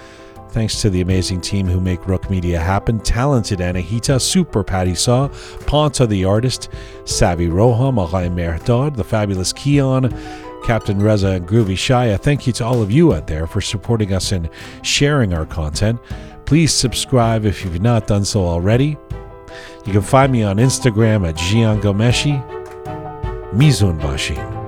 [0.49, 5.27] Thanks to the amazing team who make Roqe Media happen talented Anahita, Super Patty Saw,
[5.67, 6.69] Ponta the artist,
[7.05, 10.11] Savvy Roham, Aghay Mehrdad, the fabulous Keon,
[10.69, 12.21] Captain Reza and Groovy Shaya.
[12.21, 14.47] Thank you to all of you out there for supporting us and
[14.83, 15.99] sharing our content.
[16.45, 18.95] Please subscribe if you've not done so already.
[19.87, 22.39] You can find me on Instagram at Jian Ghomeshi.
[23.51, 24.58] Mizun Bashin.